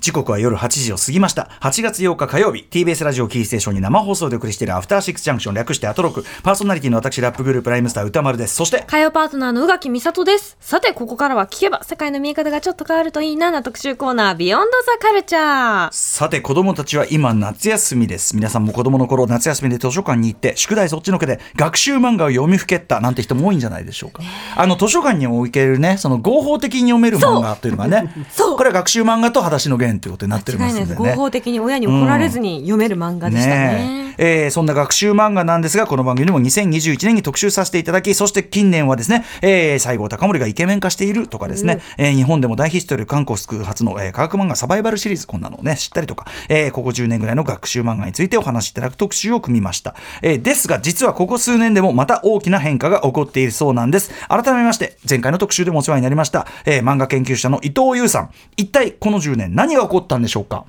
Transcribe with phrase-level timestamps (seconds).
[0.00, 1.50] 時刻は夜8時を過ぎました。
[1.60, 6.24] 8月8日火曜日 TBS ラジオキーステーションに生放送でお送りしているアフターシックスジャンクション略してアトロク。
[6.42, 8.54] パーソナリティの私ラップグループライムスター歌丸です。
[8.54, 10.56] そして火曜パートナーの宇垣美里です。
[10.58, 15.92] さてここからは聞けば世界の見え方がちょっと変わるといいなな特集コーナービヨンドザカルチャー。
[15.92, 18.34] さて子供たちは今夏休みです。
[18.34, 24.22] 皆さんも子供の頃夏休みで図書館に行って宿題そっちのけで学習漫画を読みふけったなんて人も多いんじゃないでしょうか、
[24.56, 28.14] あの図書館に置けるねその合法的に読める漫画というのがね
[28.56, 33.78] これは学習漫画と裸足の弦ということになってるますんで、ね、合法的に親に怒られずに読める漫画でしたね。
[33.94, 54.10] うんねえー、そんな学習漫画なんですがこの番組でも2021年に特集させていただきそして近年はですね、えー、西郷隆盛がイケメン化しているとかですね、うん、えー、日本でも大ヒットしている韓国初の、えー、科学漫画サバイバルシリーズこんなのをね知ったりとか、えー、ここ10年ぐらいの学習漫画についてお話しいただく特集を組みました、えー、ですが実はここ数年でもまた大きな変化が起こっているそうなんです。
[54.28, 58.30] 改めまして前回の特集でもお世話になりました、えー、漫画研究者の伊藤優さん。
[58.56, 60.64] 一体この10年何が起こったんでしょうか？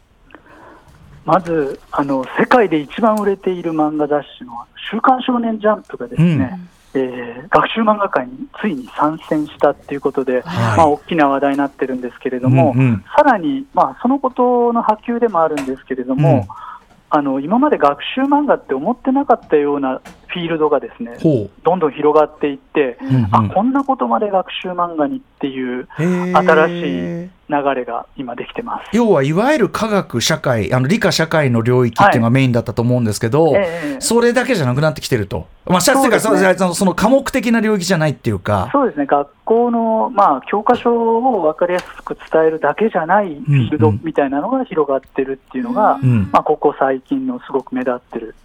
[1.26, 4.54] まずあの世界で一番売れている漫画雑誌の
[4.92, 6.60] 「週刊少年ジャンプ」がですね、
[6.94, 16.72] うん、えー、学習漫画界についに参戦したということで、はい、まあ、大きな話題になってるんですけれども、うんうん、さらに、まあ、そのことの波及でもあるんですけれども、うん。
[17.14, 20.00] あの今まで学習漫画って思ってなかったような
[20.32, 21.18] フィールドがですね
[21.64, 28.90] どんどん広がっていって、うんうん、あこんなことまで学習漫画にっていう新しい流れが今できてます。
[28.94, 38.70] 要はいわゆる科学社会あの理科社会の領域っていうのがメインだったと思うんですけど、はいえー、それだけじゃなくなってきてると、まあ、そうですね、そのその科目的な領域じゃないっていうか。
[38.72, 39.06] そうですね。
[39.06, 48.36] 学校の、まあ、教科書を分かりやすく伝えるだけじゃないフィールドみたいなのが広がってるっていうのが、うんうん、まあ、ここ最近のすごく目立ってる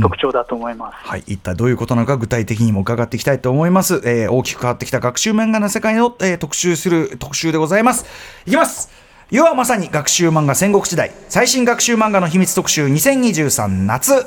[0.00, 8.06] 特徴だと思います、うん、はい、一体どういうことなのか具体的にも伺っていきたいと思います、えー、大きく変わってきた学習漫画の世界を、えー、特集する特集でございます。
[8.46, 8.90] いきます。
[9.30, 11.12] 要はまさに学習漫画戦国時代。
[11.28, 14.26] 最新学習漫画の秘密特集2023夏。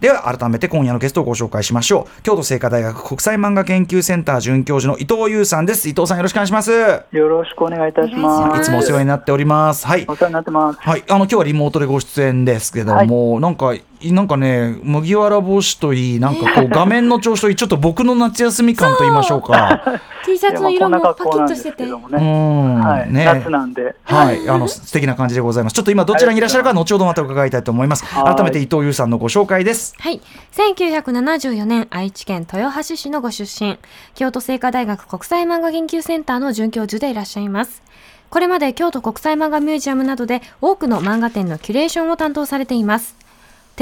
[0.00, 2.22] では改めて今夜のゲストをご紹介しましょう。
[2.22, 5.88] 京都精華大学国際漫画研究センター准教授の伊藤優さんです。
[5.88, 6.72] 伊藤さんよろしくお願いします。
[6.72, 8.60] よろしくお願いいたします。
[8.62, 9.86] いつもお世話になっております。
[9.86, 10.04] はい。
[10.08, 10.80] お世話になってます。
[10.80, 11.04] はい。
[11.08, 13.74] あの今日はリモートでご出演ですけども、はい、なんか
[14.10, 20.00] なんかね麦わら帽子といいなんかこう画面の調子といいちょっと僕の夏休み感と言いましょうか。
[20.24, 25.74] T シャツの色もパキッとしてて、ね、はい、ね、夏なんで、はい、あの素敵な感じでございます。
[25.74, 28.04] ちょっと今どちらにいらっしゃるか後ほどまた伺いたいと思います。
[28.04, 29.94] 改めて伊藤優さんのご紹介です。
[29.98, 30.20] はい、
[30.52, 33.78] 1974年愛知県豊橋市のご出身、
[34.14, 37.82] 京都精華大学国際漫画研究センターの准教授でいらっしゃいます。
[38.30, 43.21] これまで京都国際漫画ミュージアムなどで多くの漫画展のキュレーションを担当されています。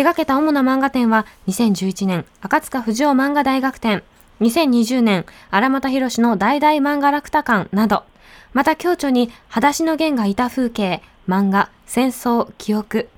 [0.00, 4.02] 手掛けた主な漫画展は2011年赤塚不二夫漫画大学展、
[4.40, 8.04] 2020年、荒俣博の大々漫画楽多館など、
[8.54, 13.10] また共著に、裸足の弦がいた風景、漫画、戦争、記憶、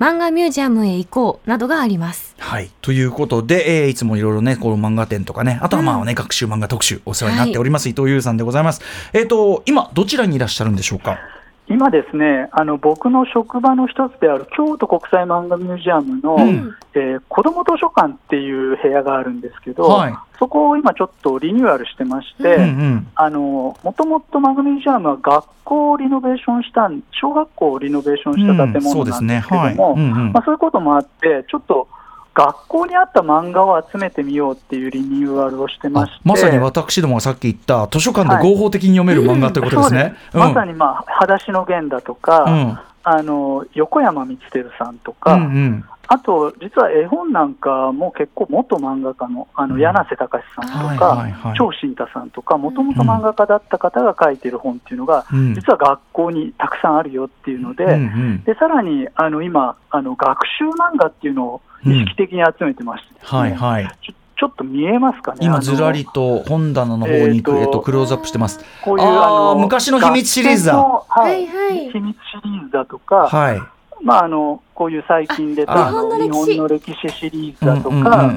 [0.00, 2.34] 漫画ミュージアムへ行こうなどがあります。
[2.38, 2.70] はい。
[2.80, 8.80] ということで、えー、いつもいろいろね、この漫画展とかね、あとはまあね、うん、学習漫画特集、お世話になっております、はい、伊藤優さんでございます。
[9.12, 11.18] えっ、ー、と、今、どちらにいらっしゃるんでしょうか？
[11.66, 31.88] 今ですね、あの僕の職場の一つである京都国際漫画ミュージアムの、うん、えー、子ども図書館っていう部屋があるんですけど、はい、そこを今ちょっとリニューアルしてまして、もともと漫画ミュージアムは学校をリノベーションした小学校をリノベーションした建物なんですけども、まあ、そういうこともあって、ちょっと
[32.34, 36.20] 学校にあった漫画を集めてみようっていうリニューアルをしてまして。
[36.24, 39.94] まさに私どもがさっき言った図書館で合法的に読める漫画ということです。
[39.94, 40.14] ね。
[40.32, 63.88] まさに、まあ、裸足の弦だとか、うん、あの横山光輝さんとか、うんうんあと、実は絵本なんかも結構、元漫画家のあの柳瀬隆さんとか、長新太さんとか、もともと漫画家だった方が書いてる本っていうのが、うん、実は学校にたくさんあるよっていうので、うんうん、でさらにあの今あの、学習漫画っていうのを意識的に集めてまして、ねうん、はいはい。
[64.36, 68.60] ちょっと見えますかね今、ずらりと本棚の方に、えー、えーとクローズアップしてます。
[68.82, 70.76] こういうあの昔の秘密シリーズだ。
[70.76, 73.73] はいはい、秘密シリーズだとか、はい
[74.04, 75.92] まあ、あのこういう最近出た日
[76.28, 77.08] 本の歴史。
[77.08, 78.30] シリーズだとか、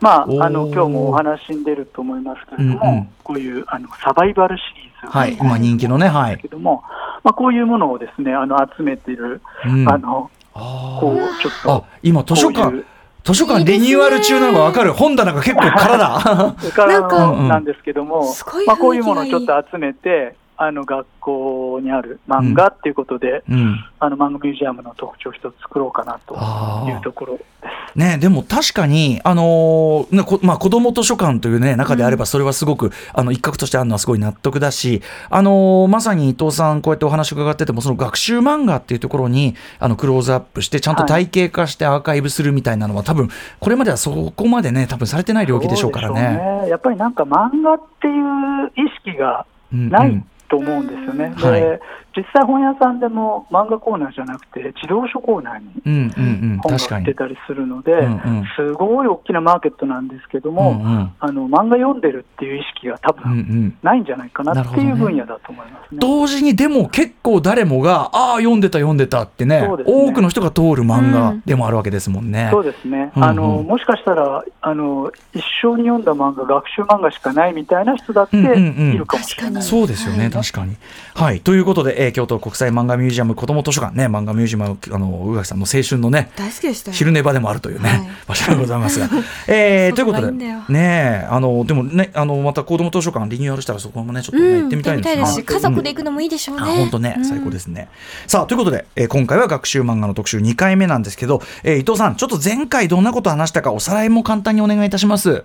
[0.00, 6.82] まあ、あの今日もお話に出ると思いますけれども、うんうん、こういうあのサバイバルシリーズ、はい、今人気のね、はい、けども、
[7.22, 12.84] まあ、こういうものをですねあの集めている、うん、あのこうちょっとあ今図書館
[13.22, 14.94] 図書館リニューアル中なのがわかる。
[14.94, 16.54] 本棚が結構空だ。
[16.58, 18.34] それからなんですけども、
[18.66, 23.82] まあ、こういうものをちょっと集めて、あの学校にある漫画っていうことで、うん。
[23.98, 26.34] あの漫画ミュージアムの特徴を一つ作ろうかなと
[26.86, 27.44] いうところで
[27.94, 27.98] す。
[27.98, 43.30] ね、でも確かに、あのーねこまあ、子ども図書館という、ね、中であれば、それはすごく、あの一角としてあるのはすごい納得だし、あのーまさに伊藤さん、こうやってお話伺ってても、その学習漫画っていうところにあのクローズアップして、ちゃんと体系化してアーカイブするみたいなのは、多分
[43.60, 46.38] これまではそこまでね、多分されてない領域でしょうからね。
[46.38, 49.90] ょうやっぱりなんか漫画っていう意識がうんうん。
[49.90, 51.32] ないと思うんですよね。
[51.36, 51.80] うんはいで
[52.16, 57.06] 実際本屋さんでも漫画コーナーじゃなくて、児童書コーナーにうんうんうん、本が確かに。
[57.06, 57.20] 売って。
[57.20, 58.44] たりするので、うんうん。
[58.56, 61.12] すごい大きなマーケットなんですけどうも、んうん。
[61.20, 63.78] あの漫画読んでるっていう意識が多うんう分ん。
[63.82, 65.98] ないんじゃないかなっていう分野だと思いますね。
[66.00, 69.68] 同時にでも結構誰もがああ読んでた読んでたってねね。
[69.84, 72.48] 多くの人が通る漫画でもあるわけですもんね。
[72.52, 73.28] そうですね、うんうん。
[73.28, 78.56] あのもしかしたらあの一生に読んだ漫画、学習漫画しかないみたいな人だってうんうんう
[78.90, 78.92] ん。
[78.94, 79.62] いるかもしれない。
[79.62, 80.30] そうですよね、はい。
[80.30, 80.76] 確かに。
[81.14, 86.96] はい、ということで、えー京都国際漫画ミュージアム子ども図書館ね、漫画ミュージアム、あの宇垣さんの青春のね、大好きでしたよ。
[86.96, 89.08] 昼寝場でもあるというね、はい場所でございますが。
[89.48, 95.26] えーということで、ねえあの、でもね、あのまた子ども図書館リニューアルしたら、そこもね、ちょっとね、うん、行ってみたいですね。
[95.26, 96.62] し、家族で行くのもいいでしょうね。
[96.62, 97.88] あ本当ね、うん最高ですね。
[98.26, 105.44] さあということで、えー今回は学習漫画の特集2回目なんですけど、えー伊藤さん、ちょっと前回どんなことを話したか、おさらいも簡単にお願いいたします。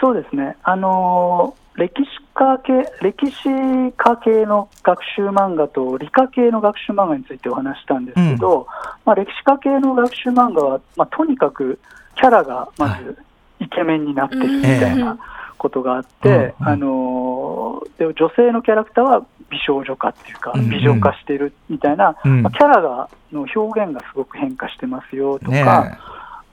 [0.00, 8.66] そうですね、あのー歴史科系歴史科系の学習漫画と理科系の学習漫画についてお話ししたんですけど、
[9.06, 11.78] まあ、歴史科系の学習漫画は、まあ、とにかく
[12.16, 13.16] キャラがまず
[13.58, 15.18] イケメンになってるみたいな
[15.56, 16.52] ことがあって、うんうん。
[16.60, 20.68] あのーで女性のキャラクターは美少女化っていうか、うんうん。
[20.68, 22.42] 美女化してるみたいな、うん。
[22.42, 25.50] まあ、キャラがの表現がすごく変化してますよとか。
[25.50, 25.98] ね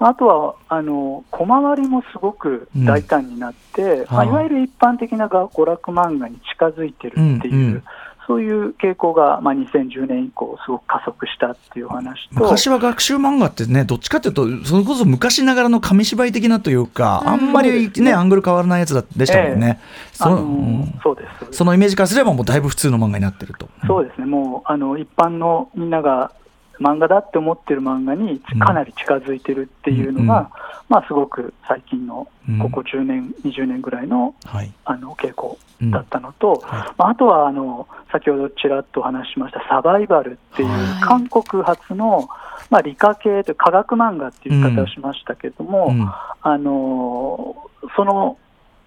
[0.07, 4.29] あとはあの小回りもすごく大胆になって、まあ、はあい。
[4.29, 7.83] わゆる一般的なが娯楽漫画に近づいてるっていう、うんうん。
[8.27, 18.13] そういう傾向が、まあ、2010年以降、すごく加速したっていう話と、昔は学習漫画ってね、どっちかというと、それこそ昔ながらの紙芝居的なというか、あんまりね、ね。
[18.13, 19.79] アングル変わらないやつだでしたもんね。
[20.13, 20.99] そのあのうん。
[21.03, 21.57] そうですそうです。
[21.57, 23.67] そのイメージからすれば、もうだいぶ普通の漫画になってると。
[23.87, 26.31] そうですね、もうあの一般のみんなが
[26.79, 30.47] 漫画だって思ってる漫画にかなり近づいてるっていうのが、うん。
[30.89, 32.59] まあ、すごく最近のうん。
[32.59, 34.71] ここ10年、20年ぐらいのはい。
[34.85, 41.01] あの傾向うんだったのと、はまあ、あとはあの先ほどちらっとお話ししましたサバイバルっていうはい。
[41.01, 42.27] 韓国発の、
[42.69, 46.11] まあ、理科系という科学漫画っていう言い方をしましたけども、うん。
[46.41, 47.55] あの
[47.95, 48.37] その、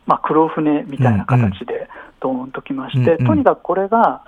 [0.06, 1.88] まあ、黒船みたいな形で
[2.21, 3.21] ドーンときまして、うん。
[3.21, 3.27] うん。
[3.27, 4.23] とにかくこれが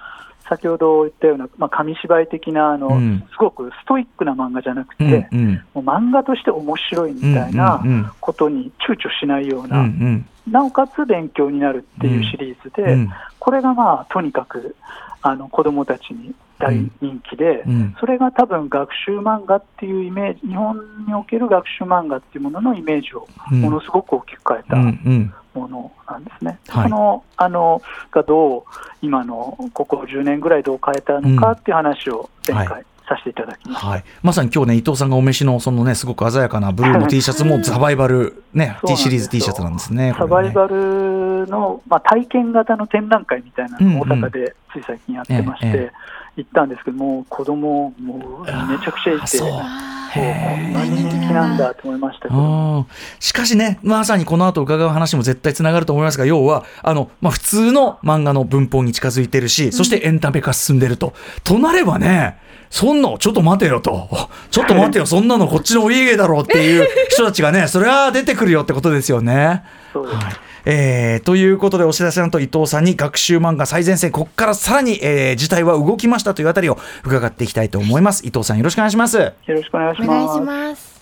[0.48, 3.20] 先ほど言ったような、まあ、紙芝居的なあの、うん。
[3.30, 5.54] すごくストイックな漫画じゃなくて、うんうん。
[5.74, 10.26] もう漫画として面白いみたいなうんうんことに躊躇しないよううんな、うん。
[10.50, 13.10] なおかつ勉強になるっていうシリーズで、うん。
[13.38, 14.74] これがまあとにかく
[15.20, 17.96] あの子どもたちに大人気で、うん。
[18.00, 23.60] それが多分学習漫画っていうイメージ、日本における学習漫画っていうもののイメージをうん。
[23.60, 26.58] ものすごく大きく変えたうんうんものなんですね。
[26.68, 26.88] はい。
[26.88, 28.62] そのあのがどう
[29.02, 33.86] 今のここ10年ぐらいどう変えたのかっていう話を前は回させていただきました。
[33.86, 40.14] はい、まさに今日ね伊藤さんがお召しのそのねすごく鮮やかなブルーの T シャツもサバイバルね T シリーズ T シャツなんですね。
[40.18, 52.86] サバイバルの、まあ、体験型の展覧会みたいなのを大阪でつい最近やってまして、えええ行ったんですけども、子供もうめちゃくちゃいて、こんなに人気なんだと思いましたけど、
[53.18, 61.12] しかしね、まさにこの後伺う話も絶対つながると思いますが、要は、あの、まあ、普通の漫画の文法に近づいてるし、そしてエンタメ化進んでると。
[61.42, 62.38] となればね、
[62.70, 64.08] そんな、ちょっと待てよと。
[64.50, 69.64] ちょっと待てよ、そんなのこっちのお家芸だろうっていう人たちがね、それは出てくるよってことですよね。
[69.92, 70.16] そうです。
[70.16, 78.26] はいえーということで、お知らせのと伊藤さんに学習漫画最前線、ここからさらに、えー事態は動きましたというあたりを伺っていきたいと思います。
[78.26, 79.16] 伊藤さん、よろしくお願いします。
[79.16, 80.06] よろしくお願いしおます。
[80.06, 81.00] 願いします。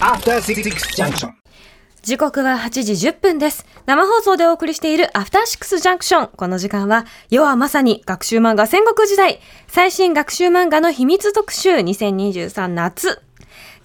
[0.00, 0.62] After Six
[0.96, 1.28] Junction.
[2.02, 3.66] 時刻は8時10分です。
[3.84, 6.28] 生放送でお送りしているアフターシックスジャンクション。
[6.36, 13.20] この時間は、世はまさに学習漫画戦国時代、最新学習漫画の秘密特集2023夏。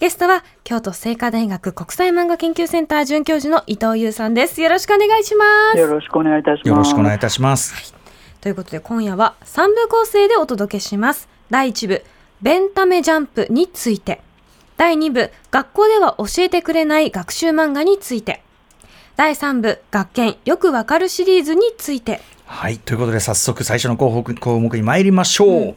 [0.00, 4.62] ゲストは、京都精華大学国際漫画研究センター准教授の伊藤優さんです。
[4.62, 5.78] よろしくお願いします。
[5.78, 6.68] よろしくお願いいたします。
[6.70, 7.94] よろしくお願いいたします。
[8.40, 11.28] ということで今夜は3部構成でお届けします。
[11.50, 12.02] 第1部、
[12.40, 14.22] ベンタメジャンプについて。
[14.78, 18.42] 第2部、学校では教えてくれない学習漫画について。
[19.16, 22.22] 第3部、学研よくわかるシリーズについて。
[22.46, 22.78] はい。
[22.78, 25.74] ということで、早速最初の項目項目に参りましょう。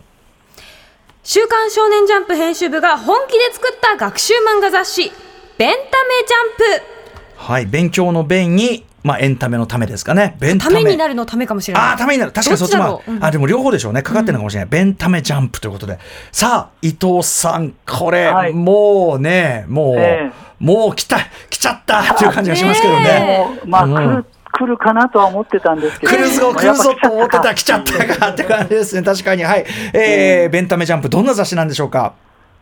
[1.26, 5.10] 週刊少年ジャンプ編集部が本気で作った学習漫画雑誌、
[5.58, 5.80] ベンタメ
[6.28, 7.44] ジャンプ。
[7.46, 10.36] はい、勉強の勉に、まあ、エンタメのためですかね。
[10.42, 10.84] ベンタたメ。
[10.84, 11.84] めになるのためかもしれない。
[11.84, 12.34] ああ、ためになる。
[12.34, 14.02] 確かにそっちもう、うんあ、でも両方でしょうね。
[14.02, 14.70] かかってるのかもしれない。
[14.70, 15.98] ベンタメジャンプということで。
[16.34, 23.62] さあ、伊藤さん、これ、はいもうね、もう、えもう来た、来ちゃったっていう感じがしますけどね。
[23.66, 29.02] まあ、うん来るかなとは思ってたんですけど、来るぞ、来るぞと思ってた、 来ちゃったかって感じですね。
[29.02, 29.44] 確かに。
[29.44, 29.66] はい。
[29.94, 32.14] えー、ベンタメジャンプ、どんな雑誌なんでしょうか？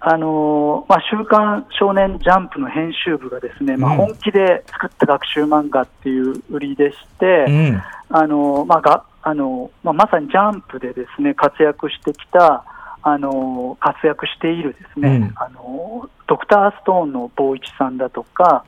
[0.04, 7.84] あのーまあ、週刊少年ジャンプの編集部がですね、まあ、うん本気で作った学習漫画っていう売りでして、うん。
[8.10, 12.64] あのーまあがあのーまあ、まさにジャンプでですね活躍してきた、
[13.04, 18.64] あのー活躍しているですね、うんあのードクターストーンの坊一さんだとか、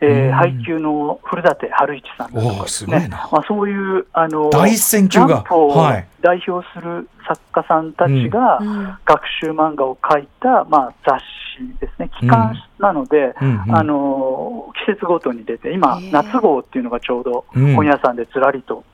[0.00, 0.30] えうん。
[0.30, 3.00] ー配給の古舘春一さんだとかですね。
[3.00, 3.28] すごいな。
[3.32, 6.06] まあ、そういう、あのー第一線級がジャンプをはい。
[6.20, 8.98] 代表する作家さんたちが、うん。
[9.04, 11.18] 学習漫画を書いた、まあ、雑
[11.58, 13.76] 誌ですね、期間なので、うんうん。
[13.76, 17.74] あの季節ごとに出て、今夏号っていうのがちょうどうん。
[17.74, 18.84] 本屋さんでずらりと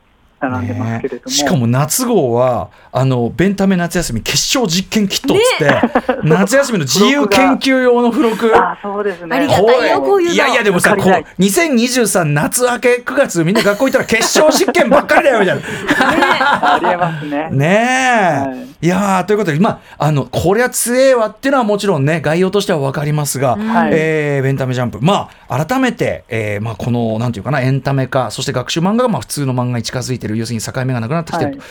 [0.42, 1.32] 並んでますけれども、ね。
[1.32, 8.52] しかも夏号はあのベンタメ夏休み決勝実験キットっつって、 夏休みの自由研究用の付録。
[8.56, 10.34] あそうですね、ありがたいよこういうの。
[10.34, 11.26] いやいやでもさこう借りない。
[11.38, 15.62] 2023夏明け9月みんな学校行ったら決勝実験ばっかりだよみたいな。
[16.74, 17.48] ありえますね。
[17.52, 18.86] ねえ、はい。
[18.86, 23.90] い、やーということでまああのこりゃ強えわっていうのはもちろんね概要としては分かりますが、はい。
[23.92, 24.98] えーベンタメジャンプ。
[25.00, 31.68] まあ改めて、えーまあ、このなんていうかなエンタメ化そして学習漫画がまあ普通の漫画に近づいてる要するに境目がなくなってきてると、はい。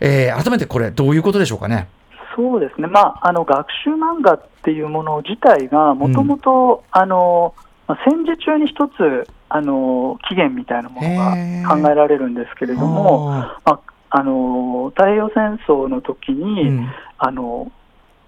[0.00, 1.88] えー改めてこれどういうことでしょうかね？
[2.36, 11.32] そうですね、まあ、あの学習漫画っていうもの自体が、もともと戦時中に一つあの起源みたいなものが
[11.74, 16.88] 考えられるんですけれども、あまあ、あの太平洋戦争の時に、ーうん。
[17.18, 17.70] あの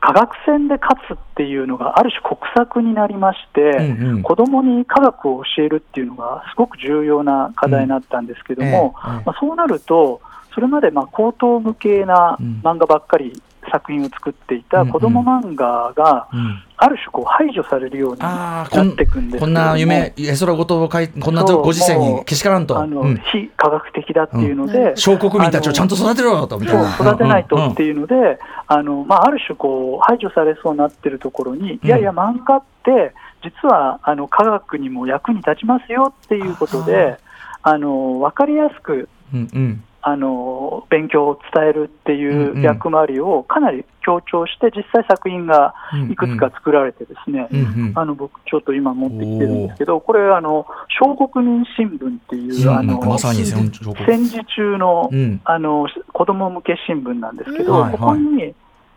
[0.02, 4.22] 科学戦で勝つっていうのがある種国策になりまして、うんうん。
[4.22, 9.24] 子どもに科学を教えるっていうのがすごく重要な課題になったんですけども、ええええ。
[9.24, 10.20] まあ、そうなると、
[10.52, 12.60] それまでまあ高等無形なうん。
[12.64, 13.32] 漫画ばっかり
[13.72, 16.62] 作品を作っていた子ども漫画が、うん。
[16.76, 23.16] ある種こう排除されるようになっていくんですこんな夢、絵空ごとを書いこんなご時世にけしからんと、あの、うん。
[23.32, 26.96] 非科学的だっていうので、小国民たちをちゃんと育てろよとみたいな。
[26.96, 28.00] 育てないとっていう。
[28.00, 31.86] ので、あのまあ、ある種こう、排除されそうになってるところに、うん。
[31.86, 37.18] いやいや、漫画って、実はあの科学にも役に立ちますよっていうことで、
[37.62, 45.74] あの分かりやすくうんうんあの勉強を伝えるっていう役割をかなり強調して、実際作品が
[46.10, 47.48] いくつか作られてですね、
[47.94, 50.66] あの僕、ちょっと今持ってきてるんですけど、これ、あの
[51.00, 55.40] 小国民新聞っていう、あのまさに戦時中の,、うん。
[55.44, 58.54] あの子供向け新聞なんですけど、ここに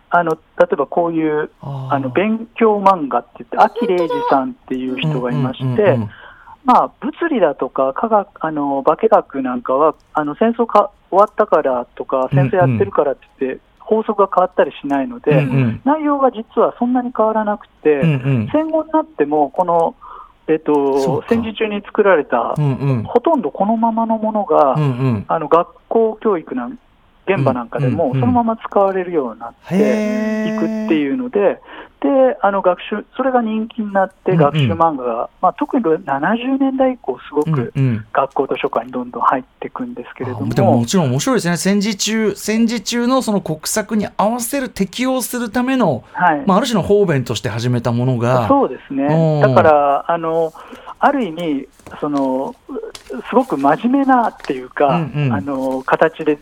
[0.09, 5.97] あの例えばこういうあの勉強漫画って言って、秋礼二さんっていう人がいまして、
[6.65, 18.50] まあ、物理だとか科学あの化学なんかはあの戦争か終わったからとか戦争やってるからって言って、法則が変わったりしないので、うんうん内容が実はそんなに変わらなくて、うんうん。
[18.51, 19.95] 戦後になってもこの、
[20.48, 24.86] えっと、戦時中に作られた、うんうんほとんどこのままのものが、うんう
[25.19, 25.25] ん。
[25.27, 26.79] あの学校教育なん
[27.27, 31.60] 現場なんかでもそのまま使われるようになっていくっていうので、
[32.05, 34.43] であの学習それが人気になって、うんうん。
[34.43, 38.05] 学習漫画が、まあ、特に70年代以降、すごうんくうん。
[38.13, 41.57] 学校図書館にどんどん入っていくんですけれども、あでももちろん面白いですね。
[41.57, 46.43] 戦時中戦時中のその国策に合わせる適応するための、はい。
[46.45, 48.47] まあ、ある種の方便として始めたものが。
[48.47, 48.97] そうですうん。
[48.97, 50.53] ね、だからあの
[51.00, 51.67] ある意味
[52.00, 52.55] その、
[53.29, 55.33] すごく真面目なっていうか、うんうん。
[55.33, 56.38] あの形で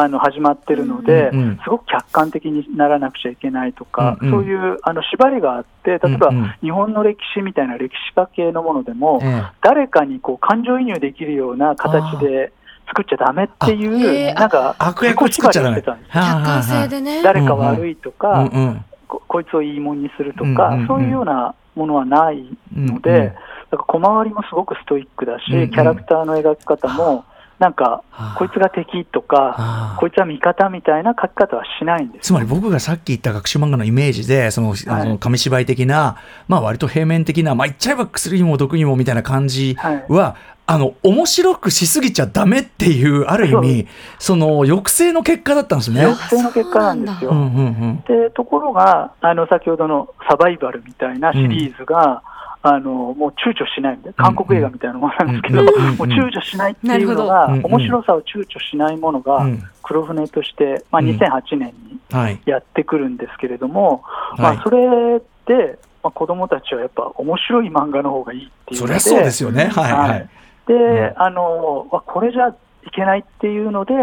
[0.00, 4.32] あの始まってるので、うんうんすごく客観的にならなくちゃいけないとか、うんうん。
[4.32, 6.54] そういうあの縛りがあって、例えば、うんうん。
[6.62, 12.52] 日本の歴史みたいな歴史家系のものでも、え誰かにこう感情移入できるような形で
[12.86, 15.76] 作っちゃダメっていう、ーなんか、悪役作っちゃダメ。
[15.76, 17.22] 自己縛りをしてたんです客観性でね。
[17.22, 18.84] 誰か悪いとか、うんうん。
[19.08, 20.86] ここいつをいいもんにするとか、うんうんうん。
[20.86, 23.26] そういうようなものはないので、うんうん。
[23.26, 23.38] だか
[23.72, 25.70] ら小回りもすごくストイックだし、うんうん。
[25.70, 27.24] キャラクターの描き方も、
[27.58, 32.26] なんか、はあこいつが敵とか、こいつは味方みたいな書き方はしないんです。
[32.28, 39.76] つまり僕がさっき言った学習漫画のイメージで、その、あの紙芝居的な、まあ割と平面的な、まあ言っちゃえば薬にも毒にもみたいな感じ
[40.08, 40.36] は、
[40.70, 43.88] あの、面白くしすぎちゃダメっていう、ある意味、
[44.18, 46.02] その抑制の結果だったんですね。
[46.02, 47.30] 抑制の結果なんですよ。
[47.30, 48.04] うんうんうん。
[48.06, 52.22] でところが、あの先ほどのサバイバルみたいなシリーズが、
[52.62, 59.46] あのもう躊躇しないんで、韓国映画みたいなものなんですけど、うんうんもう躊躇しないっていうのが、面白さを躊躇しないものが、
[59.82, 61.98] 黒船として、まあ、2008年に。
[62.46, 64.02] やってくるんですけれども、
[64.38, 69.66] まあ、それで、まあ、子供たちはやっぱ面白い漫画の方がいいっていう、そりゃそうですよね。
[69.66, 70.28] はいはい。
[70.66, 72.54] で、あのわこれじゃい
[72.90, 73.94] けないっていうので、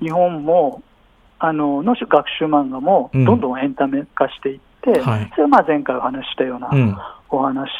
[0.00, 0.82] 日本も
[1.38, 7.19] あのの学習漫画もどんどんエンタメ化していって、それはまあ前回お話ししたような。
[7.36, 7.70] お話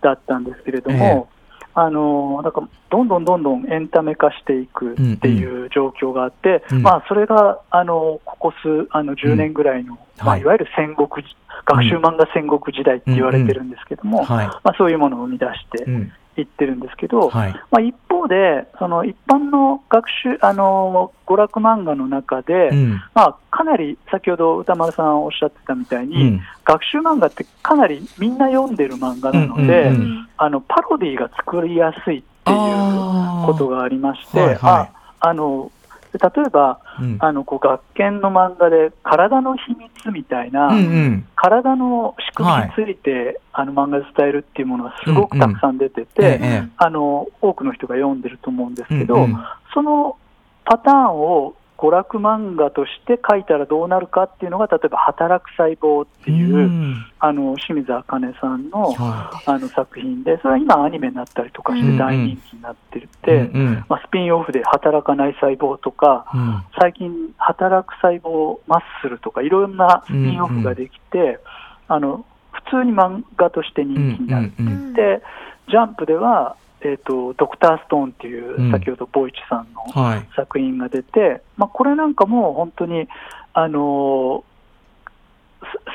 [0.00, 1.28] だったんですけれども、
[1.74, 6.82] あのなんかどんどんどんどんエンタメ化していくっていう状況があって、うん。
[6.82, 10.40] まあ、それがあのここ数あの10年ぐらいの、まあ、はい。
[10.42, 14.46] いわゆる戦国時学習漫画戦国時代って言われてるんですけども、はい。
[14.46, 16.12] まあ、そういうものを生み出してうん。
[16.36, 17.52] いってるんですけど、はい。
[17.70, 23.02] まあ、一方で、その一般の学習あの娯楽漫画の中で、うん。
[23.14, 35.70] まあ、かなり先ほど歌丸さんおっしゃってたみたいに、うん学習漫画ってかなりみんな読んでる漫画なので、うんうんうんあのパロディが作りやすいっていうことがありまして、はいはいああの
[36.18, 37.16] 例えばうん。
[37.20, 41.26] あのこう学研の漫画で体の秘密みたいな、うんうん。
[41.36, 46.68] 体の仕組みについて、あの漫画で伝えるっていうものがすごくたくさん出てて、えええ。
[46.76, 49.36] あの多くの人が読んでると思うんですけど、うんうん。
[49.74, 50.16] その
[50.64, 57.06] パターンを娯楽漫画として書いたらどうなるかっていうのが、例えば、働く細胞っていう、うん。
[57.18, 63.84] あの清水茜さんのはあの作品で、それは今、アニメになったりとかして大人気になってるって、いうんうん。
[63.88, 66.62] まあ、スピンオフで働かない細胞とか、うん。
[66.78, 71.40] 最近、働く細胞マッスルとか、いろんなスピンオフができて、
[71.88, 74.92] あの普通に漫画として人気になってうんうんうん。
[74.94, 75.20] で、
[75.68, 80.28] ジャンプでは、えーと、ドクターストーンっていう、うん先ほどボイチさんのはい。
[80.34, 83.08] 作品が出て、まあ、これなんかも本当に、
[83.54, 84.52] あのー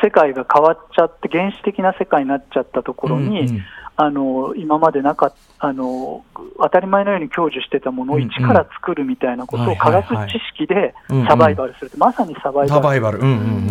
[0.01, 3.63] せ世界が変わっちゃって、原始的な世界になっちゃったところに、うんうん
[4.00, 10.94] あのー今までなかっあのー当たり前のように享受してたものを一から作るみたいなことを科学知識で
[11.27, 12.77] サバイバルするまさにサバイバル。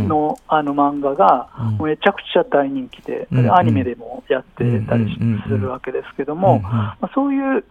[0.06, 1.48] のあの漫画が
[1.80, 5.16] めちゃくちゃ大人気で、アニメでもやってたり
[5.48, 6.62] するわけですけども、
[7.14, 7.64] そういう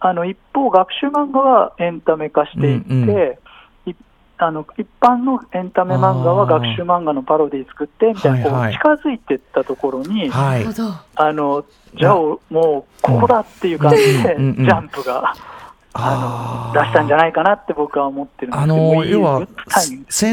[0.00, 3.38] あの一方、学習漫画はエンタメ化していって、
[4.42, 10.64] あの一般のエンタメ漫画は学習漫画のパロディ作ってみたいな、近づいていったところに、はい。
[11.16, 15.34] あのじゃあもうここだっていう感じで、ジャンプが
[15.92, 19.46] あの出したんじゃないかなって僕は思ってるんですあけどもの要は青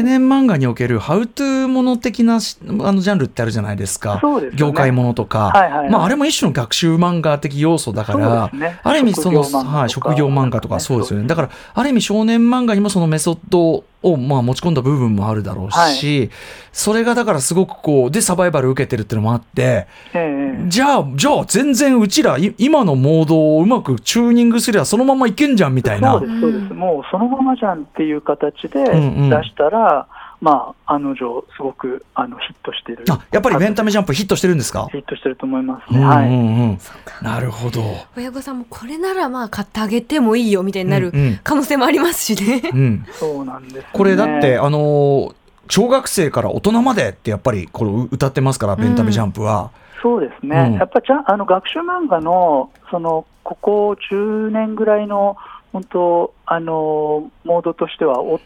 [0.02, 4.18] 年漫画におけるハウトゥーもの的なしあのジャンルってあるじゃないですか。
[4.20, 4.58] そうですよね。
[4.58, 5.90] 業界ものとか、はいはいはい。
[5.90, 8.80] まああれも一種の学習漫画的要素だから、そうですね。
[8.84, 11.22] ある意味その職業漫画とかはい職業漫画とかそうですよね。
[11.22, 16.30] そうだからある意味少年漫画にもそのメソッドをまあ持ち込んだ部分もあるだろうし、
[16.72, 20.68] それがだからすごくこうでサバイバル受けてるっていうのもあって、ええ。
[20.68, 26.12] じゃあじゃあ全然うちらい今のモードをうまくチューニングすればそのままいけんじゃんみたいな。
[26.12, 29.44] そうです、そうです、もうそのままじゃんっていう形で出んうん。
[29.44, 30.06] したら、
[30.40, 33.04] まあ、案の定、すごくあのヒットしてる。
[33.10, 34.86] あやっぱりエンタメジャンプヒットしてるんですか？
[34.92, 36.78] ヒットしてると思いますね。
[37.22, 37.82] なるほど。
[38.16, 42.70] 親御さんもこれならまあ買ってあげてもいいよみたいになるうんうん可能性もありますしね。
[42.72, 43.86] うん、そうなんです、ね。
[43.92, 45.34] これだって、あのー
[45.70, 49.70] 小学生から大人までってやっぱりこれ歌ってますから、エンタメジャンプは。
[50.00, 55.36] そうですね、うんやっぱじゃあの学習漫画のそのここ10年ぐらいの
[55.72, 58.40] 本当あのモードとしてはお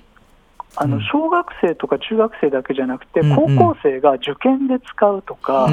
[0.77, 1.03] あのうん。
[1.05, 5.69] 小学生とか中学生だけじゃなくて、高校生が受験で使うとか、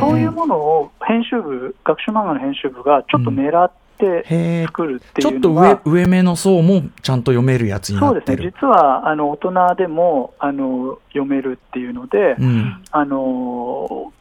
[0.00, 8.28] そういうものを編集部学習漫画の編集部がちょっと狙って作るってちょっというのが、上上目の層もちゃんと読めるやつになそうです。
[8.28, 8.52] ねってる。
[8.60, 12.82] 実はあの大人でもあの読めるっていうので、うん。
[12.90, 14.16] あのうん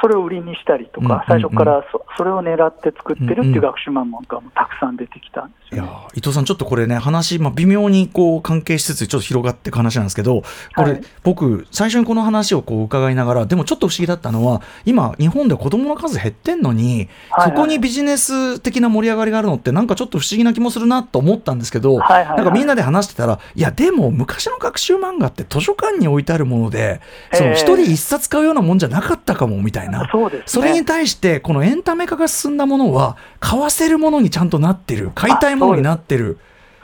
[0.00, 1.08] それを売りにしたりとうん。
[1.08, 5.96] か、最初からそそれを狙って作ってるってうんいう学習漫画もたくさん出てきたんですいやよね。
[6.14, 10.42] ー伊藤さん、ちょっとこれね、話、まあ、微妙にこう関係しつつ、ちょっと広がっていく話なんですけど、
[10.76, 11.00] これ、はい。
[11.22, 17.56] 僕、最初にこの話をこう伺いながら、でもちょっと不思議だったのは、今、日本で子供の数減ってんのに、はいはい。
[17.56, 22.36] そこにビジネス的な盛り上がりがあるのって、なんかちょっと不思議な気もするなと思ったんですけど、はいはいはい。
[22.36, 27.00] なんかみんなで話してたら、いや、でも昔の学習漫画って図書館に置いてあるもので、
[27.32, 30.08] 一人一冊買うようなもんじゃなかったかもみたいな。
[30.10, 36.38] そうですねそれに対して、このエンタメ化が進んだものは、買わせるものにちゃんとなってる、買いたいものになってる。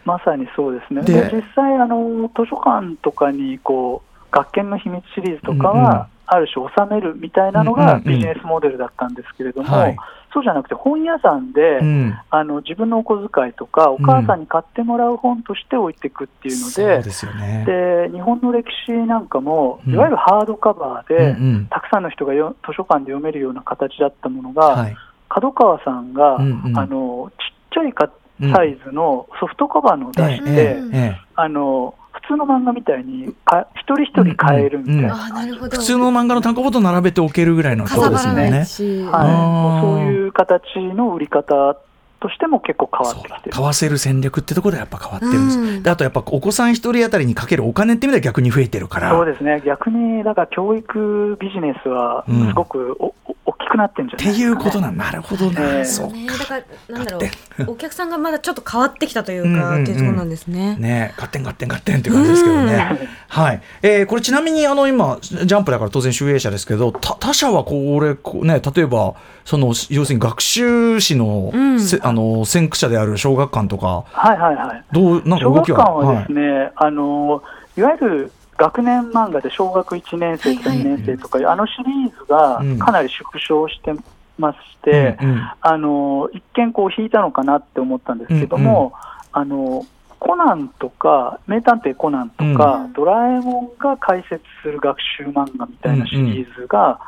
[0.05, 1.03] まさにそうですね。
[1.03, 9.97] でで実際あの、図書館とかにこう学研の秘密シリーズとかうんうんは、ある種収めるみたいなのがうんうんうんビジネスモデルだったんですけれども、はい
[10.33, 12.19] そうじゃなくて本屋さんで、うん。
[12.31, 17.65] あの自分のお小遣いとかお母さんに買ってもらう本として置いていくっていうので、そうですよね。
[17.67, 19.95] で日本の歴史なんかも、うん。
[19.95, 21.67] いわゆるハードカバーで、うんうん。
[21.67, 24.97] たくさんの人がよ図書館で読めるような形だったものが、はい。
[25.29, 26.79] 角川さんが、うんうん。
[26.79, 28.11] あのちっちゃいか
[28.55, 31.21] サイズのソフトカバーのを出して、ええええ。
[31.37, 35.77] あの普通の漫画みたいにか一人一人買えるみたいな、あなるほど。
[35.77, 38.65] 普通の漫画の単行本と並べておけるぐらいのかさばらないね。
[38.65, 41.77] し、はい、もうそういう形の売り方
[42.23, 43.57] としても結構変わってきてる。
[43.57, 45.83] 買わせる戦略ってところでやっぱ変わってるんです、うん。
[45.83, 49.11] であとやっぱお子さん一人当たりにかけるお金って意味では逆に増えてるから。
[49.11, 49.61] そうですね。
[49.67, 57.71] 逆にだから教育ビジネスはうんすごくお、お大きくなってんじゃってないですか、ね、いうことなんなるほどな、ええそうね、だからなんだろう。
[57.73, 59.83] お客さんがまだちょっと変わってきたというか、うんうんうん。
[59.83, 60.77] っていうところなんですね。
[60.77, 63.09] ねガッテンガッテンガッテンっていう感じですけどね。
[63.29, 63.63] はい。
[63.83, 71.81] えーこれちなみにあの今ジャンプだから当然集英社ですけど、た他社はこれこうね例えばその要するに学習誌の、うん。
[71.81, 74.85] せあの先駆者である小学館とかはいはいはい。
[74.93, 75.79] どうなんか小学動きは？
[75.79, 77.43] 館はですね、あの
[77.77, 82.79] いわゆる学年漫画で小学1年生とかはいはい2年生とかいう、あのシリーズがうん。
[82.79, 83.93] かなり縮小して
[84.39, 85.51] ましはいて、うんうん。
[85.61, 88.93] あの一見こう引いたのかなって思ったんですけども、
[89.33, 89.87] あの
[90.19, 92.93] コナンとか、名探偵コナンとか、うん。
[92.93, 97.01] ドラえもんが解説する学習漫画みたいなシリーズが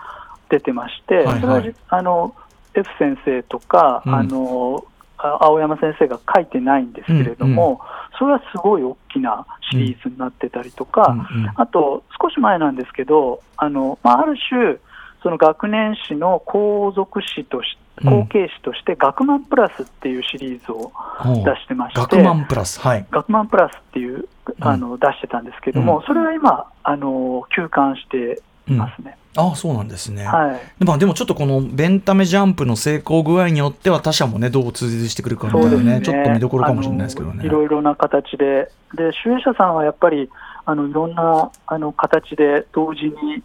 [0.54, 2.34] 出てまして、うんうんそれは、はいはいあの
[2.74, 4.14] F 先生とか、うん。
[4.14, 4.84] あの
[5.16, 7.80] あ青山先生が書いてないんですけれども、
[8.18, 14.78] それはすごい大きなシリーズになってたりとか、うんうんあと少し前なんですけど、あのまあ、ある種、
[15.22, 18.20] その学年誌の後続誌としうん。
[18.22, 20.90] 後継誌として、学マンプラスっていうシリーズを
[21.44, 22.80] 出してまして、学マンプラス。
[22.80, 23.06] はい。
[23.08, 26.02] 学プラスっていうあの出してたんですけども、うん。
[26.04, 29.16] それは今、あの休館していますね。
[29.36, 30.24] ああそうなんですね。
[30.24, 30.60] はい。
[30.78, 37.44] でまあでもちょっとこのベンタメジャンプの成功具合によっては他社もねどう追随してくるかみたいなねちょっと見どころかもしれないですけどね。
[37.44, 40.30] いろいろな形で、で、主演者さんはやっぱり、
[40.66, 43.42] あのいろんなあの形で同時に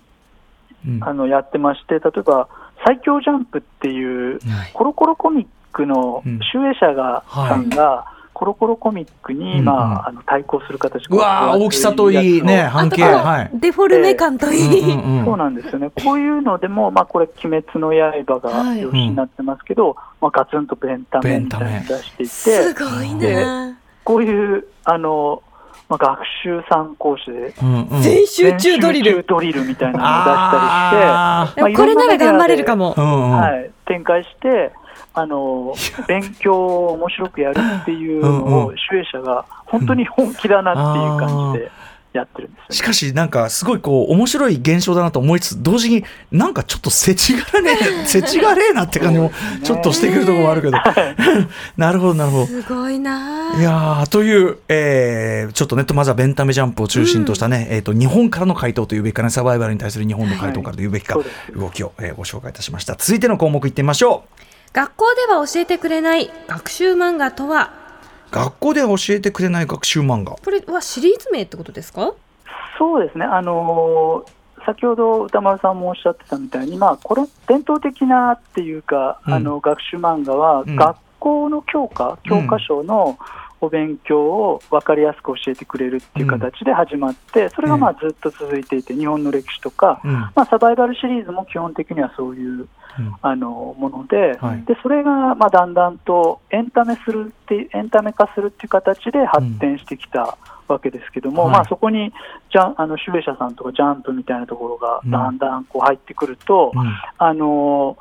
[0.88, 1.04] うん。
[1.04, 2.48] あのやってまして、例えば、
[2.86, 4.72] 最強ジャンプっていう、はい。
[4.74, 6.40] コロコロコミックのうん。
[6.40, 7.50] 集英社が、はい。
[7.50, 8.06] さんが、
[8.40, 9.80] コロコロコミックに、うんまうん。
[9.98, 13.60] あ、あの対抗する形うわー大きさといいね半径はい。
[13.60, 14.94] デフォルメ感といい、
[15.26, 18.80] そうなんですよね、こういうのでも、まあ、これ、鬼滅の刃がはい。
[18.80, 23.78] 表紙になってますけど、まあ、ガツンとベンタメみたいなの出していすて、ごいでな。
[24.06, 25.44] こういうあの、
[25.90, 28.02] まあ、学習参考誌で、うんうん。
[28.02, 29.26] 全集中ドリル。
[29.28, 30.36] ドリルみたいなのを出し
[31.04, 32.96] たあでもこれなら頑張れるかも。
[32.96, 33.02] ー。
[33.02, 33.32] うんうん。
[33.32, 34.72] はい、展開して、
[35.14, 35.76] あの
[36.08, 41.72] 勉強を面白くやるっていうのうんうを、主演者が本当に本気だなっていう感じで
[42.14, 49.32] やってるんですよ、しかしなんかすごいこう面白い現象だなと思いつつ同時になんかちょっとせちがらねえ せちがれえなって感じも
[49.64, 50.78] ちょっとしてくるところもあるけど。
[51.78, 52.46] なるほどなるほど。
[52.48, 53.60] すごいな。
[53.60, 61.60] いやーという、えーちょっとねまずはベンタメジャンプを中心としたね、えー、と日本からの回答というべきかねサバイバルに対する日本の回答からというべきか、はい。
[61.60, 62.96] 動きを、えーご紹介いたしました。
[62.98, 67.72] 続いての項目いってみましょう学校では教えてくれない学習漫画とは？
[68.32, 70.34] 学校では教えてくれない学習漫画。
[70.34, 72.14] これはシリーズ名ってことですか？
[72.78, 74.24] そうですね、あの
[74.66, 79.34] 先ほど歌丸さんもおっしゃってたみたいに、まあ、これ、伝統的なっていうか、うん。
[79.34, 80.76] あの学習漫画は、うん。
[80.76, 83.18] 学校の教科、教科書の
[83.62, 90.12] お勉強を分かりやすく教えてくれるっていう形で始まって、それがまあずっと続いていて、日本の歴史とか、うん。
[90.12, 92.68] まあ、サバイバルシリーズも基本的にはそういう
[92.98, 93.16] うん。
[93.22, 94.64] あのもので、はい。
[94.64, 102.12] でそれがまあだんだんとエンタメするってエンタメ化するっていう形で発展してきたわけですけども、はいまあ、そこに
[102.52, 105.12] ジャンあの集英社さんとかジャンプみたいなところがうん。
[105.12, 106.94] だんだんこう入ってくると、うん。
[107.18, 107.98] あの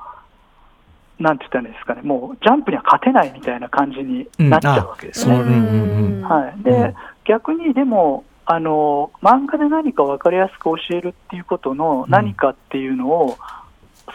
[1.18, 5.28] なんて言ったらいいんですかね、もうジャンプには勝てないみたいな感じになっちゃうわけです。
[5.28, 5.34] ね。
[5.34, 5.44] そう。
[5.44, 6.94] うんはい、で、うん。
[7.24, 13.36] 逆にでもあの、漫画で何か分かりやすく教えるっていうことの何かっていうのを、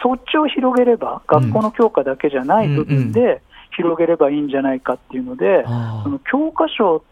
[0.02, 3.42] そっちを広げれば、学校の教科だけじゃない部分で
[3.76, 7.04] 広げればいいんじゃないかっていうので、あその教科書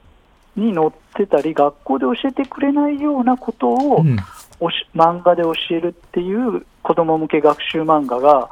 [0.57, 4.17] に載ってたり、学校で教えてくれないようなことを、ーうん。
[4.59, 8.51] おし漫画で教えるっていう子供向け学習漫画が、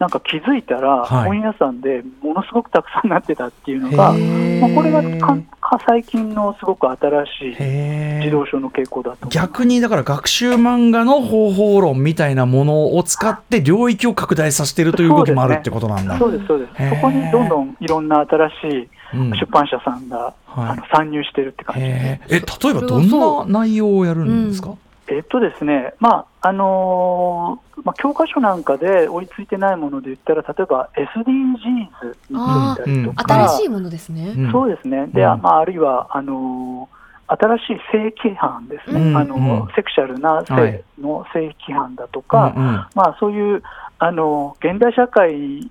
[0.00, 1.28] なんか気づいたら、はい。
[1.28, 4.60] 本屋さんでものすごくたくさんなってたっていうのが、へー。
[4.60, 5.02] まあ、これが
[5.86, 8.24] 最近のすごく新しいへー。
[8.24, 9.28] 児童書の傾向だと。
[9.28, 16.18] 逆にだから学習漫画の方法論みたいなものを使って領域を拡大させてるという動きもあるってことなんだ。
[16.18, 16.88] そうです、そうです。
[16.88, 19.30] そこにどんどんいろんな新しいうん。
[19.32, 20.68] 出版社さんが、はい。
[20.70, 22.20] あの参入してるって感じで。
[22.26, 22.34] す。
[22.34, 22.42] へー。
[22.42, 24.76] え例えばどんな内容をやるんですか、
[25.10, 34.34] えっとですね、まああのーまあ、教科書なんかで追いついてないもので言ったら、例えば SDGs についたりとか、新しいものですね。
[34.36, 34.52] うん。
[34.52, 35.42] そうですね、でうん。
[35.42, 37.00] まあ、あるいはあのー
[37.32, 39.16] 新しい性規範ですね、うん。
[39.16, 39.74] あのうん。
[39.76, 42.72] セクシャルな性はいの性規範だとか、うんうん。
[42.94, 43.62] まあ、そういう
[43.98, 45.70] あの現代社会に